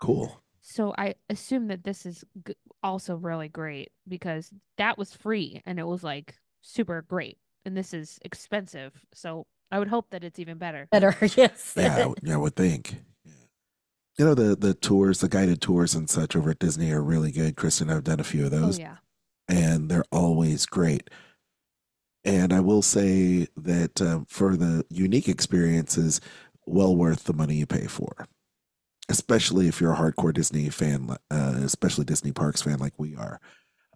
[0.00, 0.42] Cool.
[0.60, 5.78] So I assume that this is g- also really great because that was free and
[5.78, 7.38] it was like super great.
[7.64, 8.92] And this is expensive.
[9.12, 10.88] So I would hope that it's even better.
[10.90, 11.74] Better, yes.
[11.76, 12.94] Yeah, I would- yeah, I would think.
[14.18, 17.30] You know the the tours, the guided tours and such over at Disney are really
[17.30, 17.56] good.
[17.56, 18.78] Kristen, I've done a few of Oh those.
[18.78, 18.96] yeah.
[19.48, 21.08] and they're always great.
[22.24, 26.20] And I will say that uh, for the unique experiences,
[26.66, 28.26] well worth the money you pay for,
[29.08, 33.40] especially if you're a hardcore Disney fan, uh, especially Disney Parks fan like we are.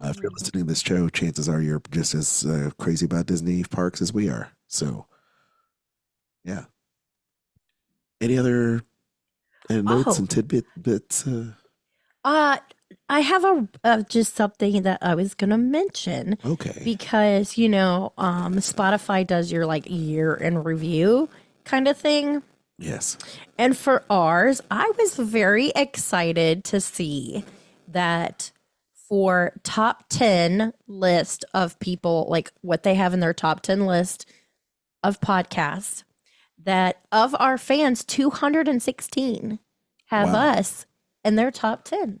[0.03, 0.39] Uh, if you're Mhm.
[0.39, 4.11] listening to this show, chances are you're just as uh, crazy about Disney parks as
[4.13, 4.49] we are.
[4.67, 5.05] So,
[6.43, 6.65] yeah.
[8.21, 8.81] Any other
[9.69, 10.15] uh, notes Oh.
[10.19, 11.25] and tidbit bits?
[11.27, 11.53] Uh,
[12.25, 12.57] Uh,
[13.09, 16.81] I have a uh, just something that I was gonna mention okay.
[16.83, 21.27] because you know, um, Spotify does your like year in review
[21.65, 22.43] kind of thing,
[22.77, 23.17] yes.
[23.57, 27.43] and for ours, I was very excited to see
[27.89, 28.51] that
[29.09, 34.25] for top ten list of people, like what they have in their top ten list
[35.03, 36.03] of podcasts,
[36.65, 39.59] that of our fans, 216
[40.07, 40.49] have Wow.
[40.51, 40.85] us
[41.23, 42.19] in their top 10.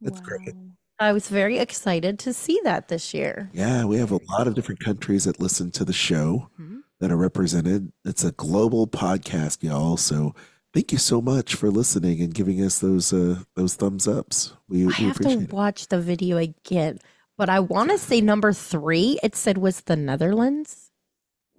[0.00, 0.54] That's great.
[1.00, 3.50] I was very excited to see that this year.
[3.52, 6.80] Yeah, we have a lot of different countries that listen to the show Mhm.
[7.00, 7.92] that are represented.
[8.04, 9.96] It's a global podcast, y'all.
[9.96, 10.34] So
[10.74, 14.54] thank you so much for listening and giving us those uh, those thumbs ups.
[14.68, 15.52] We, I we have to it.
[15.52, 16.98] watch the video again,
[17.36, 19.18] but I want to say number three.
[19.22, 20.87] It said was the Netherlands.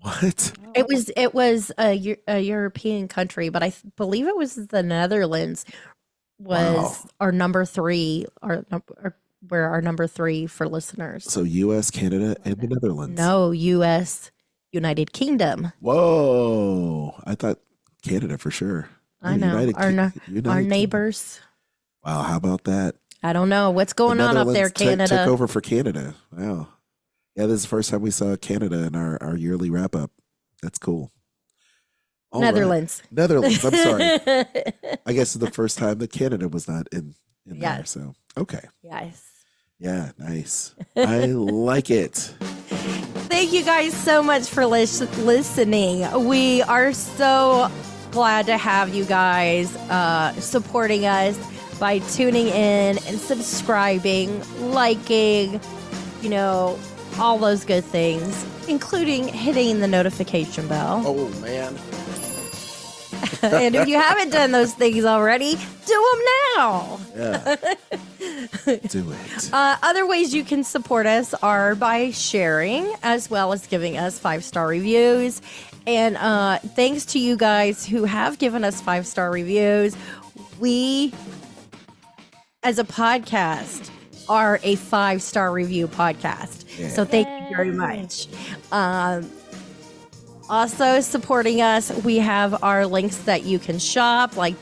[0.02, 0.54] What?
[0.76, 4.82] It was it was a, a European country, but I th- believe it was the
[4.84, 5.66] Netherlands
[6.40, 7.10] was Wow.
[7.20, 9.16] our number three, our, our
[9.48, 11.26] where our number three for listeners.
[11.30, 13.18] So U.S., Canada, and the Netherlands.
[13.20, 14.32] No, U.S.
[14.72, 15.72] United Kingdom.
[15.80, 17.16] Whoa!
[17.26, 17.60] I thought
[18.04, 18.90] Canada for sure.
[19.22, 20.68] I know United our United our Kingdom.
[20.70, 21.40] neighbors.
[22.06, 22.96] Wow, how about that?
[23.22, 25.18] I don't know what's going on up there, Canada.
[25.18, 26.16] Took over for Canada.
[26.32, 26.70] Wow.
[27.40, 30.12] Yeah, this is the first time we saw Canada in our, our yearly wrap up.
[30.62, 31.10] That's cool.
[32.34, 32.54] All right.
[32.54, 33.02] Netherlands.
[33.12, 33.64] Netherlands.
[33.64, 34.04] I'm sorry.
[35.06, 37.16] I guess it's the first time that Canada was not in,
[37.46, 37.86] in there.
[37.86, 38.60] So, okay.
[38.82, 39.26] yes.
[39.80, 40.76] Yeah, nice.
[40.98, 42.16] I like it.
[43.30, 46.28] Thank you guys so much for lis- listening.
[46.28, 47.72] We are so
[48.12, 51.40] glad to have you guys uh, supporting us
[51.80, 55.62] by tuning in and subscribing, liking,
[56.22, 56.78] you know,
[57.20, 61.04] all those good things, including hitting the notification bell.
[61.06, 61.78] Oh, man.
[63.42, 65.56] and if you haven't done those things already,
[65.86, 66.22] do them
[66.56, 67.00] now.
[67.16, 67.56] Yeah.
[68.88, 69.54] Do it.
[69.54, 74.20] Uh, other ways you can support us are by sharing as well as giving us
[74.20, 75.42] five star reviews.
[75.88, 79.96] And uh, thanks to you guys who have given us five star reviews,
[80.60, 81.14] we,
[82.64, 83.90] as a podcast,
[84.30, 86.66] are a five star review podcast.
[86.80, 86.90] Yeah.
[86.90, 88.28] So thank you very much.
[88.72, 89.30] Um,
[90.50, 94.56] also supporting us, we have our links that you can shop, like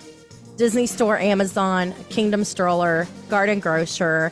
[0.58, 4.32] Disney Store, Amazon, Kingdom Stroller, Garden Grocer,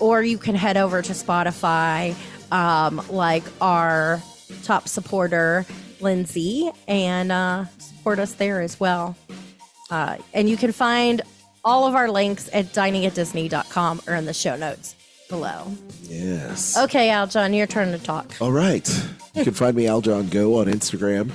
[0.00, 2.14] or you can head over to Spotify,
[2.50, 4.22] um, like our
[4.62, 5.66] top supporter,
[6.00, 9.16] Lindsay, and uh, support us there as well.
[9.90, 11.22] Uh, and you can find
[11.66, 14.94] all of our links at diningatdisney.com or in the show notes
[15.28, 15.66] below.
[16.02, 16.78] Yes.
[16.78, 18.34] Okay, Aljon, your turn to talk.
[18.40, 18.88] All right.
[19.34, 21.32] You can find me Aljon Go on Instagram.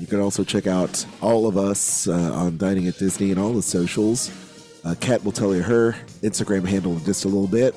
[0.00, 3.52] You can also check out all of us uh, on Dining at Disney and all
[3.52, 4.32] the socials.
[4.84, 7.74] Uh, Cat will tell you her Instagram handle in just a little bit.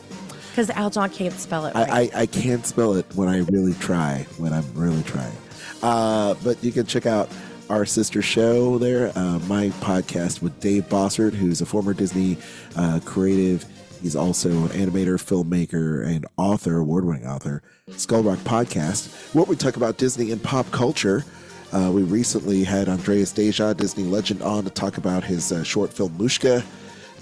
[0.50, 1.90] Because Aljon can't spell it right.
[1.90, 5.36] I, I, I can't spell it when I really try, when I'm really trying.
[5.84, 7.30] Uh, but you can check out
[7.70, 12.38] our sister show there, uh, my podcast with Dave Bossert, who's a former Disney
[12.76, 13.66] uh, creative.
[14.02, 17.62] He's also an animator, filmmaker, and author, award winning author.
[17.92, 21.26] Skull Rock Podcast, where we talk about Disney and pop culture.
[21.74, 25.92] Uh, we recently had Andreas Deja, Disney legend, on to talk about his uh, short
[25.92, 26.64] film Mushka.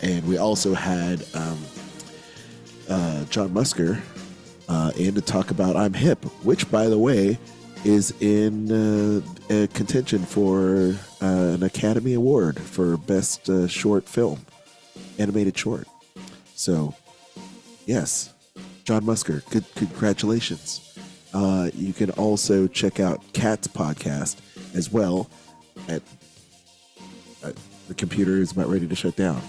[0.02, 1.58] And we also had um,
[2.89, 4.02] uh, John Musker
[4.70, 7.39] uh, in to talk about I'm Hip, which, by the way,
[7.86, 14.44] is in uh, a contention for uh, an Academy Award for Best uh, Short Film,
[15.20, 15.88] Animated Short.
[16.56, 16.96] So,
[17.86, 18.34] yes,
[18.86, 20.98] John Musker, good congratulations.
[21.34, 24.38] Uh, you can also check out Cat's podcast
[24.74, 25.30] as well.
[25.88, 26.02] At,
[27.44, 27.52] uh,
[27.88, 29.42] the computer is about ready to shut down.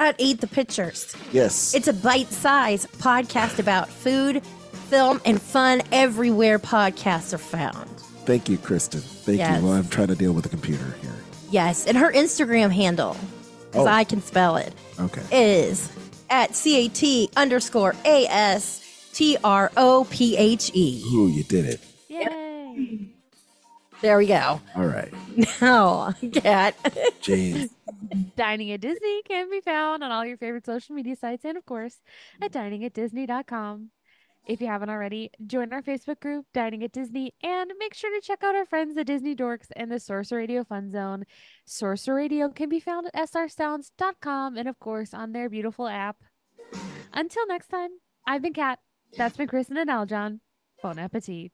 [0.00, 1.14] At Eat the Pictures.
[1.30, 4.42] Yes, It's a bite sized podcast about food,
[4.72, 7.88] film, and fun everywhere podcasts are found.
[8.24, 9.00] thank you, Kristen.
[9.00, 9.60] Thank Yes.
[9.60, 9.66] you.
[9.66, 11.10] Well, I'm trying to deal with the computer here.
[11.50, 13.16] Yes, and her Instagram handle,
[13.70, 13.90] because Oh.
[13.90, 15.22] I can spell it, Okay.
[15.30, 15.88] is
[16.30, 18.80] at CAT underscore A S
[19.12, 21.02] T R O P H E.
[21.12, 21.80] Ooh, you did it.
[22.08, 23.08] Yay.
[24.00, 24.60] There we go.
[24.74, 25.12] All right.
[25.60, 26.74] Now, Cat.
[27.20, 27.70] James.
[28.36, 31.64] Dining at Disney can be found on all your favorite social media sites and, of
[31.66, 32.00] course,
[32.40, 33.90] at diningatdisney.com.
[34.44, 38.26] If you haven't already, join our Facebook group, Dining at Disney, and make sure to
[38.26, 41.24] check out our friends, the Disney Dorks and the Sorcerer Radio Fun Zone.
[41.64, 46.16] Sorcerer Radio can be found at srsounds.com and, of course, on their beautiful app.
[47.12, 47.90] Until next time,
[48.26, 48.80] I've been Cat.
[49.16, 50.40] That's been Kristen and Aljon.
[50.82, 51.52] Bon appetit.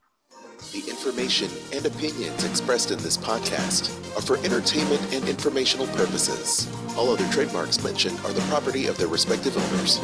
[0.72, 6.68] The information and opinions expressed in this podcast are for entertainment and informational purposes.
[6.96, 10.00] All other trademarks mentioned are the property of their respective owners.